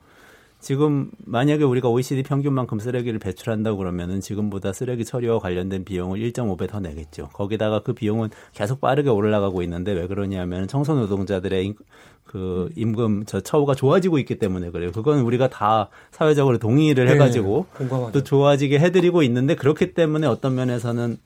지금 0.60 1.10
만약에 1.26 1.62
우리가 1.62 1.90
OECD 1.90 2.22
평균만큼 2.22 2.78
쓰레기를 2.78 3.18
배출한다고 3.18 3.76
그러면은 3.76 4.22
지금보다 4.22 4.72
쓰레기 4.72 5.04
처리와 5.04 5.38
관련된 5.38 5.84
비용을 5.84 6.20
1.5배 6.20 6.70
더 6.70 6.80
내겠죠. 6.80 7.28
거기다가 7.34 7.80
그 7.82 7.92
비용은 7.92 8.30
계속 8.54 8.80
빠르게 8.80 9.10
올라가고 9.10 9.62
있는데 9.62 9.92
왜 9.92 10.06
그러냐면 10.06 10.66
청소 10.66 10.94
노동자들의 10.94 11.74
그 12.24 12.70
임금 12.76 13.24
저 13.26 13.42
처우가 13.42 13.74
좋아지고 13.74 14.18
있기 14.20 14.38
때문에 14.38 14.70
그래요. 14.70 14.90
그건 14.92 15.20
우리가 15.20 15.50
다 15.50 15.90
사회적으로 16.12 16.56
동의를 16.56 17.04
네, 17.04 17.12
해가지고 17.12 17.66
네, 17.78 17.86
또 18.12 18.22
좋아지게 18.22 18.78
해드리고 18.78 19.22
있는데 19.24 19.56
그렇기 19.56 19.92
때문에 19.92 20.26
어떤 20.26 20.54
면에서는 20.54 21.18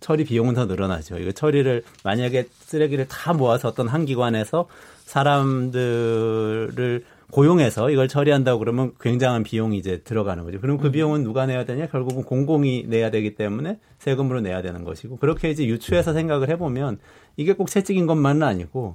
처리 0.00 0.24
비용은 0.24 0.54
더 0.54 0.66
늘어나죠. 0.66 1.18
이거 1.18 1.32
처리를 1.32 1.82
만약에 2.04 2.46
쓰레기를 2.50 3.08
다 3.08 3.32
모아서 3.32 3.68
어떤 3.68 3.88
한 3.88 4.04
기관에서 4.04 4.68
사람들을 5.04 7.02
고용해서 7.30 7.90
이걸 7.90 8.08
처리한다고 8.08 8.58
그러면 8.58 8.92
굉장한 9.00 9.42
비용이 9.42 9.76
이제 9.76 9.98
들어가는 10.02 10.44
거죠. 10.44 10.60
그럼 10.60 10.78
그 10.78 10.86
음. 10.86 10.92
비용은 10.92 11.24
누가 11.24 11.44
내야 11.46 11.64
되냐? 11.64 11.86
결국은 11.86 12.22
공공이 12.24 12.84
내야 12.88 13.10
되기 13.10 13.34
때문에 13.34 13.78
세금으로 13.98 14.40
내야 14.40 14.62
되는 14.62 14.84
것이고 14.84 15.16
그렇게 15.16 15.50
이제 15.50 15.66
유추해서 15.66 16.14
생각을 16.14 16.48
해보면 16.50 16.98
이게 17.36 17.52
꼭 17.52 17.68
채찍인 17.68 18.06
것만은 18.06 18.42
아니고 18.42 18.94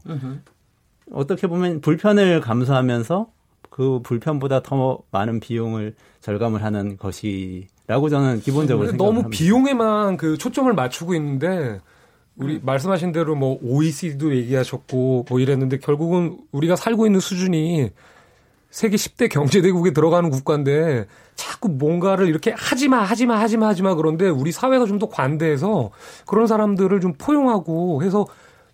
어떻게 1.12 1.48
보면 1.48 1.82
불편을 1.82 2.42
감수하면서 2.42 3.32
그 3.70 4.02
불편보다 4.02 4.62
더 4.64 5.00
많은 5.12 5.40
비용을 5.40 5.96
절감을 6.22 6.64
하는 6.64 6.98
것이 6.98 7.68
라고 7.88 8.10
저는 8.10 8.40
기본적으로 8.42 8.88
너무 8.88 8.98
생각합니다. 8.98 9.30
비용에만 9.30 10.18
그 10.18 10.38
초점을 10.38 10.72
맞추고 10.74 11.16
있는데 11.16 11.82
우리 12.36 12.56
음. 12.56 12.62
말씀하신 12.64 13.12
대로 13.12 13.36
뭐 13.36 13.60
OECD도 13.62 14.36
얘기하셨고 14.36 15.26
뭐 15.30 15.40
이랬는데 15.40 15.80
결국은 15.80 16.40
우리가 16.52 16.76
살고 16.76 17.06
있는 17.06 17.20
수준이 17.20 17.92
세계 18.72 18.96
10대 18.96 19.30
경제대국에 19.30 19.92
들어가는 19.92 20.30
국가인데 20.32 21.06
자꾸 21.36 21.70
뭔가를 21.70 22.28
이렇게 22.28 22.54
하지마 22.58 23.04
하지마 23.04 23.40
하지마 23.40 23.68
하지마 23.68 23.96
그런데 23.96 24.30
우리 24.30 24.52
사회가 24.52 24.86
좀 24.86 24.98
더 24.98 25.10
관대해서 25.10 25.92
그런 26.26 26.48
사람들을 26.48 27.00
좀 27.02 27.14
포용하고 27.18 28.04
해서 28.04 28.26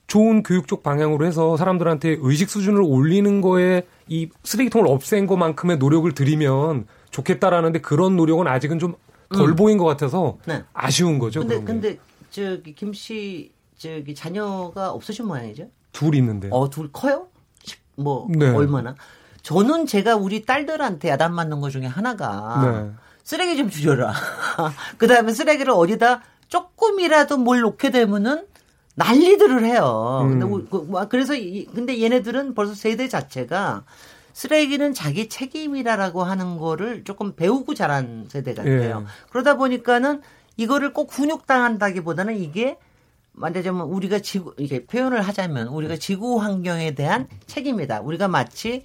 좋은 0.08 0.44
교육적 0.44 0.84
방향으로 0.84 1.26
해서 1.26 1.56
사람들한테 1.58 2.18
의식 2.20 2.50
수준을 2.50 2.82
올리는 2.82 3.42
거에 3.42 3.84
이 4.08 4.30
쓰레기통을 4.44 4.88
없앤 4.88 5.28
것만큼의 5.28 5.78
노력을 5.78 6.12
들이면 6.12 6.86
좋겠다라는데 7.12 7.82
그런 7.82 8.16
노력은 8.16 8.48
아직은 8.48 8.80
좀덜 8.80 9.50
음. 9.50 9.56
보인 9.56 9.78
것 9.78 9.86
같아서 9.86 10.38
네. 10.46 10.64
아쉬운 10.74 11.20
거죠. 11.20 11.42
근데 11.42 11.64
근데 11.64 11.98
저기 12.30 12.74
김씨 12.76 13.52
저기 13.78 14.14
자녀가 14.14 14.92
없으신 14.92 15.26
모양이죠? 15.26 15.68
둘 15.92 16.16
있는데. 16.16 16.50
어, 16.52 16.70
둘 16.70 16.92
커요? 16.92 17.28
뭐 17.96 18.28
네. 18.30 18.50
얼마나? 18.50 18.96
저는 19.42 19.86
제가 19.86 20.16
우리 20.16 20.46
딸들한테 20.46 21.10
야단 21.10 21.34
맞는 21.34 21.62
것 21.62 21.70
중에 21.72 21.86
하나가 21.86 22.62
네. 22.64 22.92
쓰레기 23.24 23.58
좀 23.58 23.70
줄여라. 23.70 24.14
그 24.98 25.08
다음에 25.08 25.34
쓰레기를 25.34 25.72
어디다 25.72 26.22
조금이라도 26.48 27.38
뭘 27.38 27.62
놓게 27.62 27.92
되면은 27.92 28.46
난리들을 28.96 29.64
해요. 29.66 30.22
음. 30.24 30.40
근데 30.40 30.68
그, 30.70 30.78
뭐, 30.78 31.08
그래서 31.08 31.36
이, 31.36 31.66
근데 31.66 32.02
얘네들은 32.02 32.54
벌써 32.54 32.74
세대 32.74 33.08
자체가 33.08 33.84
쓰레기는 34.34 34.94
자기 34.94 35.30
책임이라라고 35.30 36.24
하는 36.24 36.58
거를 36.58 37.04
조금 37.04 37.36
배우고 37.36 37.74
자란 37.74 38.28
세대 38.30 38.54
같아요. 38.54 39.00
예. 39.02 39.30
그러다 39.32 39.56
보니까는 39.56 40.22
이거를 40.58 40.94
꼭 40.94 41.12
훈육당한다기보다는 41.14 42.38
이게 42.38 42.78
말하자면 43.34 43.88
우리가 43.88 44.20
지구 44.20 44.54
이게 44.58 44.86
표현을 44.86 45.22
하자면 45.22 45.68
우리가 45.70 45.96
지구 45.98 46.42
환경에 46.42 46.92
대한 46.96 47.28
책임이다. 47.48 48.02
우리가 48.02 48.28
마치 48.28 48.84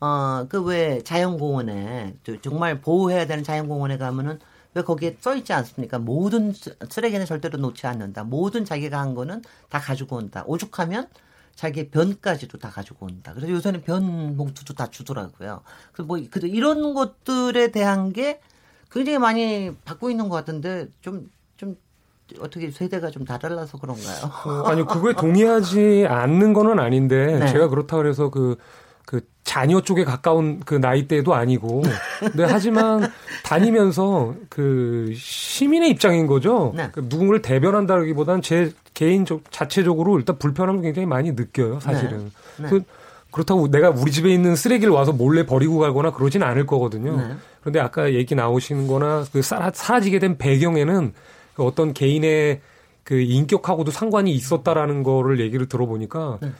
어 0.00 0.46
그 0.48 0.62
왜 0.64 1.02
자연공원에 1.02 2.14
정말 2.42 2.80
보호해야 2.80 3.26
되는 3.26 3.42
자연공원에 3.44 3.96
가면은 3.96 4.38
왜 4.74 4.82
거기에 4.82 5.16
써 5.20 5.34
있지 5.36 5.52
않습니까? 5.52 5.98
모든 5.98 6.52
쓰레기는 6.90 7.24
절대로 7.26 7.58
놓지 7.58 7.86
않는다. 7.86 8.24
모든 8.24 8.64
자기가 8.64 8.98
한 9.00 9.14
거는 9.14 9.42
다 9.70 9.78
가지고 9.78 10.16
온다. 10.16 10.42
오죽하면 10.46 11.06
자기 11.54 11.88
변까지도 11.88 12.58
다 12.58 12.70
가지고 12.70 13.06
온다. 13.06 13.32
그래서 13.34 13.52
요새는 13.52 13.82
변 13.82 14.36
봉투도 14.36 14.74
다 14.74 14.88
주더라고요. 14.90 15.60
그래서 15.92 16.06
뭐 16.06 16.18
이런 16.18 16.94
것들에 16.94 17.70
대한 17.70 18.12
게 18.12 18.40
굉장히 18.90 19.18
많이 19.18 19.72
받고 19.84 20.10
있는 20.10 20.28
것 20.28 20.36
같은데 20.36 20.88
좀좀 21.00 21.76
어떻게 22.40 22.70
세대가 22.70 23.10
좀 23.10 23.24
다달라서 23.24 23.78
그런가요? 23.78 24.30
어, 24.46 24.68
아니 24.68 24.84
그거에 24.84 25.12
동의하지 25.14 26.06
않는 26.08 26.52
거는 26.52 26.78
아닌데 26.78 27.38
네. 27.38 27.46
제가 27.48 27.68
그렇다 27.68 27.96
그래서 27.96 28.30
그그 28.30 29.20
자녀 29.44 29.80
쪽에 29.80 30.04
가까운 30.04 30.60
그 30.60 30.74
나이대도 30.74 31.34
아니고. 31.34 31.82
근데 32.20 32.44
하지만 32.44 33.12
다니면서 33.44 34.34
그 34.48 35.12
시민의 35.14 35.90
입장인 35.90 36.26
거죠. 36.26 36.72
네. 36.74 36.88
그 36.92 37.00
누군가를 37.00 37.42
대변한다기보다는 37.42 38.42
제 38.42 38.72
개인적 38.94 39.50
자체적으로 39.50 40.18
일단 40.18 40.38
불편함을 40.38 40.82
굉장히 40.82 41.06
많이 41.06 41.32
느껴요, 41.32 41.80
사실은. 41.80 42.30
네. 42.58 42.62
네. 42.64 42.68
그 42.70 42.82
그렇다고 43.30 43.68
내가 43.68 43.90
우리 43.90 44.12
집에 44.12 44.32
있는 44.32 44.54
쓰레기를 44.54 44.92
와서 44.92 45.12
몰래 45.12 45.44
버리고 45.44 45.78
가거나 45.78 46.12
그러진 46.12 46.42
않을 46.44 46.66
거거든요. 46.66 47.16
네. 47.16 47.34
그런데 47.60 47.80
아까 47.80 48.12
얘기 48.14 48.34
나오시는 48.34 48.86
거나 48.86 49.24
그 49.32 49.42
사라지게 49.42 50.20
된 50.20 50.38
배경에는 50.38 51.12
그 51.54 51.64
어떤 51.64 51.92
개인의 51.92 52.60
그 53.02 53.20
인격하고도 53.20 53.90
상관이 53.90 54.32
있었다라는 54.32 55.02
거를 55.02 55.40
얘기를 55.40 55.68
들어보니까 55.68 56.38
네. 56.40 56.52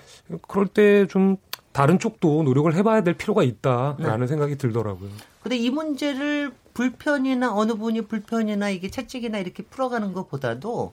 그럴 0.48 0.66
때 0.66 1.06
좀 1.06 1.36
다른 1.74 1.98
쪽도 1.98 2.44
노력을 2.44 2.72
해봐야 2.72 3.02
될 3.02 3.14
필요가 3.14 3.42
있다라는 3.42 4.20
네. 4.20 4.26
생각이 4.28 4.56
들더라고요. 4.56 5.10
근데 5.42 5.56
이 5.56 5.70
문제를 5.70 6.52
불편이나 6.72 7.52
어느 7.52 7.74
분이 7.74 8.02
불편이나 8.02 8.70
이게 8.70 8.88
채찍이나 8.90 9.38
이렇게 9.38 9.64
풀어가는 9.64 10.12
것보다도 10.12 10.92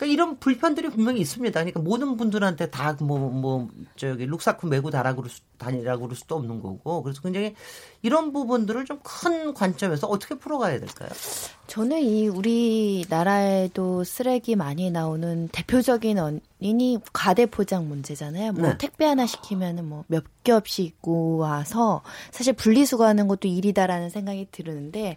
그러니까 0.00 0.06
이런 0.14 0.38
불편들이 0.38 0.88
분명히 0.90 1.20
있습니다. 1.20 1.52
그러니까 1.60 1.80
모든 1.80 2.16
분들한테 2.16 2.70
다 2.70 2.96
뭐 3.00 3.18
뭐 3.30 3.68
저기 3.96 4.26
룩사쿠 4.26 4.66
메고 4.66 4.90
다라고 4.90 5.24
다니라고 5.58 6.02
그럴 6.04 6.16
수도 6.16 6.36
없는 6.36 6.60
거고 6.62 7.02
그래서 7.02 7.20
굉장히 7.22 7.54
이런 8.02 8.32
부분들을 8.32 8.84
좀 8.86 9.00
큰 9.04 9.54
관점에서 9.54 10.06
어떻게 10.08 10.36
풀어가야 10.36 10.80
될까요? 10.80 11.10
저는 11.70 12.02
이 12.02 12.26
우리나라에도 12.26 14.02
쓰레기 14.02 14.56
많이 14.56 14.90
나오는 14.90 15.46
대표적인 15.52 16.18
원인이 16.18 16.98
과대 17.12 17.46
포장 17.46 17.88
문제잖아요. 17.88 18.54
뭐 18.54 18.70
네. 18.70 18.76
택배 18.76 19.04
하나 19.04 19.24
시키면은 19.24 19.88
뭐 19.88 20.04
몇 20.08 20.24
겹씩 20.44 20.86
입고 20.86 21.36
와서 21.36 22.02
사실 22.30 22.52
분리수거하는 22.52 23.28
것도 23.28 23.48
일이다라는 23.48 24.10
생각이 24.10 24.48
드는데 24.50 25.16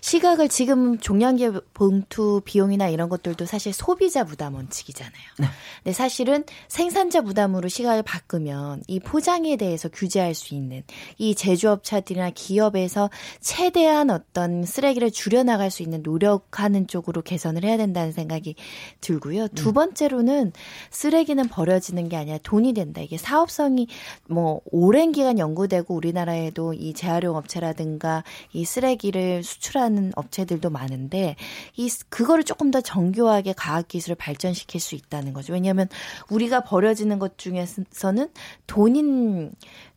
시각을 0.00 0.48
지금 0.48 0.98
종량제 0.98 1.52
봉투 1.74 2.40
비용이나 2.44 2.88
이런 2.88 3.08
것들도 3.08 3.44
사실 3.44 3.72
소비자 3.72 4.24
부담 4.24 4.54
원칙이잖아요. 4.54 5.22
네. 5.40 5.46
근데 5.82 5.92
사실은 5.92 6.44
생산자 6.68 7.22
부담으로 7.22 7.68
시각을 7.68 8.02
바꾸면 8.02 8.84
이 8.86 9.00
포장에 9.00 9.56
대해서 9.56 9.88
규제할 9.88 10.34
수 10.34 10.54
있는 10.54 10.82
이 11.18 11.34
제조업체들이나 11.34 12.30
기업에서 12.30 13.10
최대한 13.40 14.10
어떤 14.10 14.64
쓰레기를 14.64 15.10
줄여나갈 15.10 15.70
수 15.70 15.82
있는 15.82 15.91
노력하는 15.98 16.86
쪽으로 16.86 17.22
개선을 17.22 17.64
해야 17.64 17.76
된다는 17.76 18.12
생각이 18.12 18.54
들고요. 19.00 19.48
두 19.48 19.70
음. 19.70 19.74
번째로는 19.74 20.52
쓰레기는 20.90 21.48
버려지는 21.48 22.08
게 22.08 22.16
아니라 22.16 22.38
돈이 22.42 22.72
된다. 22.72 23.00
이게 23.00 23.16
사업성이 23.16 23.88
뭐 24.28 24.60
오랜 24.70 25.12
기간 25.12 25.38
연구되고 25.38 25.94
우리나라에도 25.94 26.72
이 26.72 26.94
재활용 26.94 27.36
업체라든가 27.36 28.24
이 28.52 28.64
쓰레기를 28.64 29.42
수출하는 29.42 30.12
업체들도 30.16 30.70
많은데 30.70 31.36
이 31.76 31.90
그거를 32.08 32.44
조금 32.44 32.70
더 32.70 32.80
정교하게 32.80 33.54
과학 33.56 33.88
기술을 33.88 34.16
발전시킬 34.16 34.80
수 34.80 34.94
있다는 34.94 35.32
거죠. 35.32 35.52
왜냐하면 35.52 35.88
우리가 36.30 36.64
버려지는 36.64 37.18
것 37.18 37.38
중에서는 37.38 38.28
돈인 38.66 39.52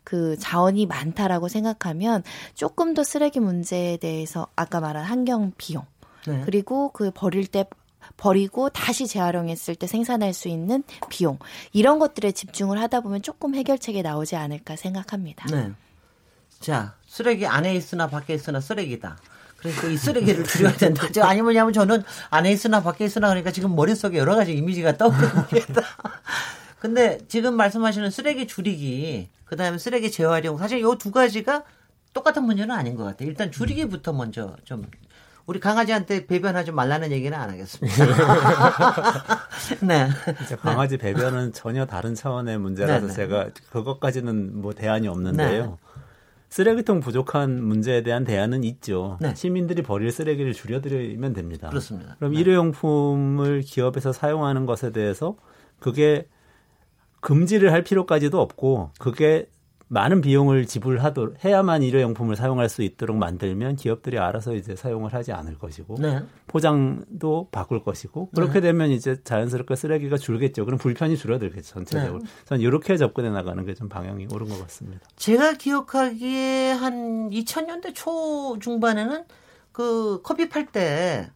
그 0.06 0.38
자원이 0.40 0.86
많다라고 0.86 1.50
생각하면 1.50 2.24
조금 2.54 2.94
더 2.94 3.04
쓰레기 3.04 3.42
문제에 3.42 3.98
대해서 3.98 4.48
아까 4.56 4.80
말한 4.80 5.04
환경 5.04 5.52
비용 5.58 5.84
네. 6.26 6.42
그리고 6.46 6.92
그 6.94 7.12
버릴 7.12 7.48
때 7.48 7.66
버리고 8.16 8.70
다시 8.70 9.08
재활용했을 9.08 9.76
때 9.76 9.88
생산할 9.88 10.34
수 10.34 10.48
있는 10.48 10.84
비용 11.10 11.40
이런 11.74 12.00
것들에 12.00 12.32
집중을 12.32 12.80
하다 12.80 13.02
보면 13.02 13.22
조금 13.24 13.56
해결책이 13.56 14.04
나오지 14.04 14.36
않을까 14.36 14.76
생각합니다. 14.76 15.48
네. 15.48 15.72
자 16.60 16.96
쓰레기 17.08 17.46
안에 17.46 17.76
있으나 17.76 18.08
밖에 18.08 18.36
있으나 18.36 18.62
쓰레기다. 18.62 19.18
그래서 19.58 19.90
이 19.90 19.98
쓰레기를 19.98 20.44
줄여야 20.46 20.74
된다. 20.78 21.08
아니 21.24 21.42
뭐냐면 21.42 21.74
저는 21.74 22.04
안에 22.30 22.52
있으나 22.52 22.84
밖에 22.84 23.06
있으나 23.06 23.30
그러니까 23.30 23.52
지금 23.52 23.76
머릿속에 23.76 24.20
여러 24.20 24.36
가지 24.36 24.54
이미지가 24.54 24.98
떠오릅니다. 24.98 25.82
근데 26.80 27.20
지금 27.28 27.56
말씀하시는 27.56 28.10
쓰레기 28.12 28.48
줄이기, 28.48 29.30
그 29.46 29.56
다음에 29.56 29.78
쓰레기 29.78 30.12
재활용, 30.12 30.58
사실 30.58 30.80
이두 30.80 31.12
가지가 31.12 31.64
똑같은 32.14 32.44
문제는 32.44 32.74
아닌 32.74 32.96
것 32.96 33.04
같아요. 33.04 33.30
일단 33.30 33.52
줄이기부터 33.52 34.14
먼저 34.14 34.56
좀 34.64 34.86
우리 35.46 35.60
강아지한테 35.60 36.26
배변하지 36.26 36.72
말라는 36.72 37.12
얘기는 37.12 37.38
안 37.38 37.50
하겠습니다. 37.50 37.96
네. 39.86 40.10
강아지 40.60 40.98
배변은 40.98 41.54
전혀 41.54 41.86
다른 41.86 42.16
차원의 42.16 42.58
문제라서 42.58 43.02
네네. 43.02 43.08
네. 43.08 43.14
제가 43.14 43.50
그것까지는 43.72 44.62
뭐 44.62 44.74
대안이 44.74 45.08
없는데요. 45.08 45.66
네. 45.66 45.76
쓰레기통 46.50 47.02
부족한 47.02 47.62
문제에 47.64 48.02
대한 48.02 48.24
대안은 48.24 48.64
있죠. 48.64 49.18
네. 49.20 49.36
시민들이 49.36 49.82
버릴 49.84 50.12
쓰레기를 50.12 50.54
줄여드리면 50.54 51.34
됩니다. 51.34 51.70
그렇습니다. 51.70 52.16
그럼 52.18 52.34
네. 52.34 52.40
일회용품을 52.40 53.62
기업에서 53.62 54.14
사용하는 54.14 54.66
것에 54.66 54.92
대해서 54.92 55.36
그게 55.80 56.28
금지를 57.22 57.72
할 57.72 57.84
필요까지도 57.84 58.40
없고 58.40 58.92
그게 59.00 59.48
많은 59.88 60.22
비용을 60.22 60.66
지불하도록 60.66 61.46
해야만 61.46 61.84
일회용품을 61.84 62.36
사용할 62.36 62.70
수 62.70 62.82
있도록 62.82 63.18
만들면 63.18 63.76
기업들이 63.76 64.18
알아서 64.18 64.56
이제 64.56 64.76
사용을 64.76 65.14
하지 65.14 65.32
않을 65.32 65.60
것이고 65.60 65.98
네. 66.00 66.24
포장도 66.48 67.50
바꿀 67.52 67.84
것이고 67.84 68.32
그렇게 68.32 68.54
네. 68.54 68.62
되면 68.62 68.90
이제 68.90 69.22
자연스럽게 69.24 69.76
쓰레기가 69.76 70.18
줄겠죠. 70.18 70.66
그럼 70.66 70.80
불편이 70.80 71.18
줄어들겠죠 71.18 71.74
전체적으로. 71.76 72.20
네. 72.20 72.26
저는 72.46 72.62
이렇게 72.64 72.98
접근해 72.98 73.30
나가는 73.30 73.64
게 73.64 73.76
좀 73.76 73.88
방향이 73.90 74.26
옳은 74.34 74.48
것 74.50 74.60
같습니다. 74.62 75.06
제가 75.18 75.54
기억하기에 75.54 76.72
한 76.72 77.30
2000년대 77.30 77.92
초 77.94 78.58
중반에는 78.60 79.26
그 79.72 80.22
커피 80.24 80.50
팔 80.50 80.66
때 80.72 81.30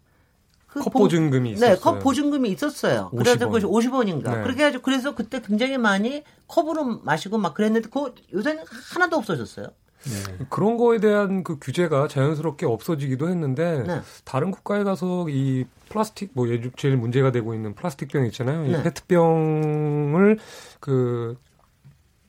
그 0.72 0.80
컵 0.82 0.94
보증금이 0.94 1.52
있었어요. 1.52 1.76
네, 1.76 1.80
컵 1.82 2.00
보증금이 2.00 2.50
있었어요. 2.50 3.10
50원. 3.12 3.18
그래서 3.18 3.46
그것이 3.48 3.66
50원인가. 3.66 4.36
네. 4.36 4.44
그렇게 4.44 4.60
해가지고 4.62 4.84
그래서 4.84 5.16
그때 5.16 5.42
굉장히 5.42 5.78
많이 5.78 6.24
컵으로 6.48 7.00
마시고 7.04 7.38
막 7.38 7.54
그랬는데 7.54 7.90
그 7.90 8.14
요새는 8.34 8.64
하나도 8.94 9.18
없어졌어요. 9.18 9.68
네. 10.04 10.46
그런 10.50 10.78
거에 10.78 11.00
대한 11.00 11.44
그 11.44 11.58
규제가 11.60 12.08
자연스럽게 12.08 12.66
없어지기도 12.66 13.28
했는데 13.30 13.84
네. 13.86 14.02
다른 14.24 14.52
국가에 14.52 14.84
가서 14.84 15.28
이 15.30 15.66
플라스틱 15.90 16.32
뭐 16.34 16.48
제일 16.78 16.96
문제가 16.96 17.32
되고 17.32 17.54
있는 17.54 17.74
플라스틱 17.76 18.10
병 18.10 18.26
있잖아요. 18.28 18.64
네. 18.64 18.70
이 18.80 18.84
페트병을 18.84 20.38
그 20.80 21.36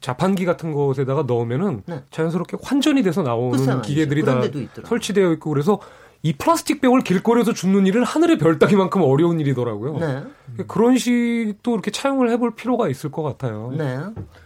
자판기 0.00 0.46
같은 0.46 0.72
곳에다가 0.72 1.24
넣으면은 1.24 1.82
네. 1.86 2.02
자연스럽게 2.10 2.56
환전이 2.62 3.02
돼서 3.02 3.22
나오는 3.22 3.82
기계들이 3.82 4.24
다 4.24 4.40
설치되어 4.86 5.32
있고 5.32 5.50
그래서 5.50 5.78
이 6.22 6.34
플라스틱 6.34 6.80
병을 6.80 7.00
길거리에서 7.00 7.54
줍는 7.54 7.86
일은 7.86 8.04
하늘의 8.04 8.38
별 8.38 8.58
따기만큼 8.58 9.02
어려운 9.02 9.40
일이더라고요. 9.40 9.98
네. 9.98 10.24
그런 10.66 10.98
식도 10.98 11.72
이렇게 11.72 11.90
차용을 11.90 12.30
해볼 12.30 12.54
필요가 12.54 12.88
있을 12.88 13.10
것 13.10 13.22
같아요. 13.22 13.72
네. 13.76 13.98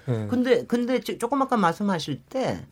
네. 0.07 0.27
근데 0.29 0.65
근데 0.67 1.01
조금 1.01 1.43
아까 1.43 1.57
말씀하실 1.57 2.23
때 2.29 2.65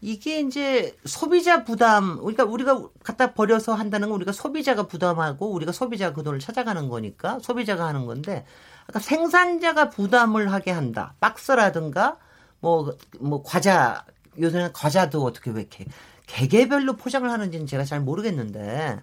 이게 0.00 0.40
이제 0.40 0.94
소비자 1.06 1.64
부담, 1.64 2.18
그러니까 2.18 2.44
우리가 2.44 2.82
갖다 3.02 3.32
버려서 3.32 3.72
한다는 3.72 4.10
건 4.10 4.16
우리가 4.16 4.32
소비자가 4.32 4.86
부담하고 4.86 5.50
우리가 5.50 5.72
소비자가 5.72 6.14
그 6.14 6.22
돈을 6.22 6.40
찾아가는 6.40 6.90
거니까 6.90 7.38
소비자가 7.40 7.86
하는 7.86 8.04
건데, 8.04 8.44
아까 8.86 8.98
생산자가 8.98 9.88
부담을 9.88 10.52
하게 10.52 10.72
한다. 10.72 11.14
박스라든가 11.20 12.18
뭐, 12.60 12.94
뭐 13.18 13.42
과자, 13.42 14.04
요새는 14.38 14.74
과자도 14.74 15.22
어떻게 15.22 15.50
왜 15.50 15.62
이렇게 15.62 15.86
개개별로 16.26 16.96
포장을 16.96 17.28
하는지는 17.30 17.66
제가 17.66 17.84
잘 17.84 18.00
모르겠는데, 18.00 19.00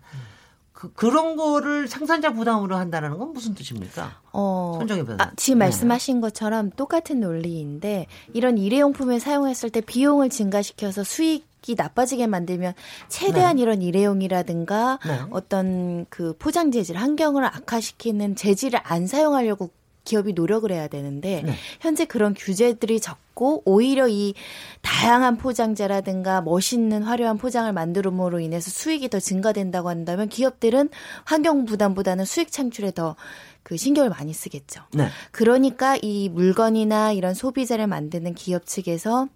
그, 0.82 0.92
그런 0.94 1.36
거를 1.36 1.88
생산자 1.88 2.34
부담으로 2.34 2.76
한다는 2.76 3.18
건 3.20 3.34
무슨 3.34 3.54
뜻입니까? 3.54 4.20
어, 4.34 4.78
손정희 4.80 5.04
변호사. 5.06 5.26
아, 5.26 5.32
지금 5.36 5.60
네. 5.60 5.66
말씀하신 5.66 6.22
것처럼 6.22 6.72
똑같은 6.72 7.20
논리인데 7.20 8.08
이런 8.34 8.58
일회용품을 8.58 9.20
사용했을 9.20 9.70
때 9.70 9.82
비용을 9.82 10.30
증가시켜서 10.30 11.04
수익 11.04 11.52
이 11.68 11.76
나빠지게 11.76 12.26
만들면 12.26 12.74
최대한 13.08 13.58
네. 13.58 13.62
이런 13.62 13.84
일회용이라든가 13.84 14.98
네. 15.06 15.20
어떤 15.30 16.08
그 16.10 16.36
포장 16.40 16.72
재질 16.72 16.98
환경을 16.98 17.46
악화시키는 17.46 18.36
재질을 18.36 18.80
안 18.82 19.06
사용하려고 19.06 19.70
기업이 20.04 20.34
노력을 20.34 20.70
해야 20.72 20.88
되는데 20.88 21.44
네. 21.46 21.54
현재 21.80 22.06
그런 22.06 22.34
규제들이 22.34 23.00
적고 23.00 23.64
오히려 23.66 24.08
이 24.08 24.34
다양한 24.82 25.38
포장재라든가 25.38 26.42
멋있는 26.42 27.04
화려한 27.04 27.38
포장을 27.38 27.72
만들음으로 27.72 28.40
인해서 28.40 28.72
수익이 28.72 29.10
더 29.10 29.20
증가된다고 29.20 29.90
한다면 29.90 30.30
기업들은 30.30 30.90
환경 31.26 31.66
부담보다는 31.66 32.26
수익 32.26 32.52
창출에 32.52 32.92
더 32.92 33.16
그 33.64 33.78
신경을 33.78 34.10
많이 34.10 34.34
쓰겠죠. 34.34 34.82
네. 34.94 35.08
그러니까 35.32 35.98
이 36.02 36.30
물건이나 36.30 37.12
이런 37.12 37.34
소비자를 37.34 37.88
만드는 37.88 38.34
기업 38.34 38.66
측에서 38.66 39.28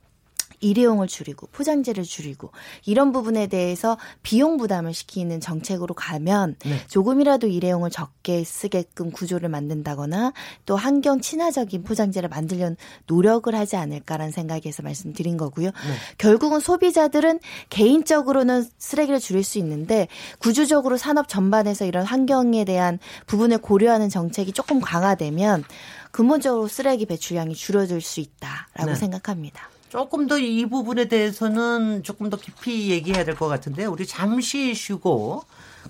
일회용을 0.60 1.08
줄이고 1.08 1.48
포장재를 1.48 2.04
줄이고 2.04 2.52
이런 2.86 3.12
부분에 3.12 3.48
대해서 3.48 3.98
비용 4.24 4.58
부담을 4.58 4.94
시키는 4.94 5.40
정책으로 5.40 5.94
가면 5.94 6.56
네. 6.66 6.80
조금이라도 6.88 7.48
일회용을 7.48 7.90
적게 7.90 8.44
쓰게끔 8.44 9.12
구조를 9.12 9.50
만든다거나 9.50 10.34
또 10.66 10.76
환경 10.76 11.22
친화적인 11.22 11.84
포장재를 11.84 12.30
만들려는 12.30 12.78
노력을 13.08 13.54
하지 13.54 13.76
않을까라는 13.76 14.32
생각에서 14.32 14.84
말씀드린 14.84 15.38
거고요. 15.38 15.68
네. 15.68 15.74
결국은 16.18 16.60
소비자들은 16.60 17.40
개인적으로는 17.70 18.66
쓰레기를 18.78 19.20
줄일 19.20 19.44
수 19.44 19.58
있는데 19.60 20.08
구조적으로 20.40 20.98
산업 20.98 21.28
전반에서 21.28 21.86
이런 21.86 22.06
환경에 22.06 22.66
대한 22.66 23.00
부분을 23.28 23.58
고려하는 23.60 24.10
정책이 24.10 24.52
조금 24.54 24.80
강화되면 24.80 25.64
근본적으로 26.12 26.68
쓰레기 26.68 27.06
배출량이 27.06 27.56
줄어들 27.56 28.00
수 28.00 28.22
있다라고 28.22 28.92
네. 28.92 28.96
생각합니다. 28.96 29.70
조금 29.90 30.28
더 30.28 30.38
이 30.38 30.66
부분에 30.66 31.06
대해서는 31.08 32.04
조금 32.04 32.30
더 32.30 32.38
깊이 32.38 32.90
얘기해야 32.92 33.24
될 33.24 33.36
것 33.36 33.48
같은데 33.48 33.86
우리 33.86 34.06
잠시 34.06 34.74
쉬고 34.74 35.44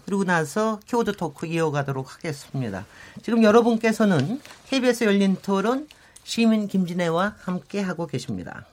그리고 0.05 0.23
나서 0.23 0.79
키워드 0.86 1.13
토크 1.13 1.45
이어가도록 1.47 2.13
하겠습니다. 2.13 2.86
지금 3.23 3.43
여러분께서는 3.43 4.41
KBS 4.67 5.05
열린 5.05 5.38
토론 5.41 5.88
시민 6.23 6.67
김진애와 6.67 7.36
함께 7.39 7.81
하고 7.81 8.05
계십니다. 8.08 8.65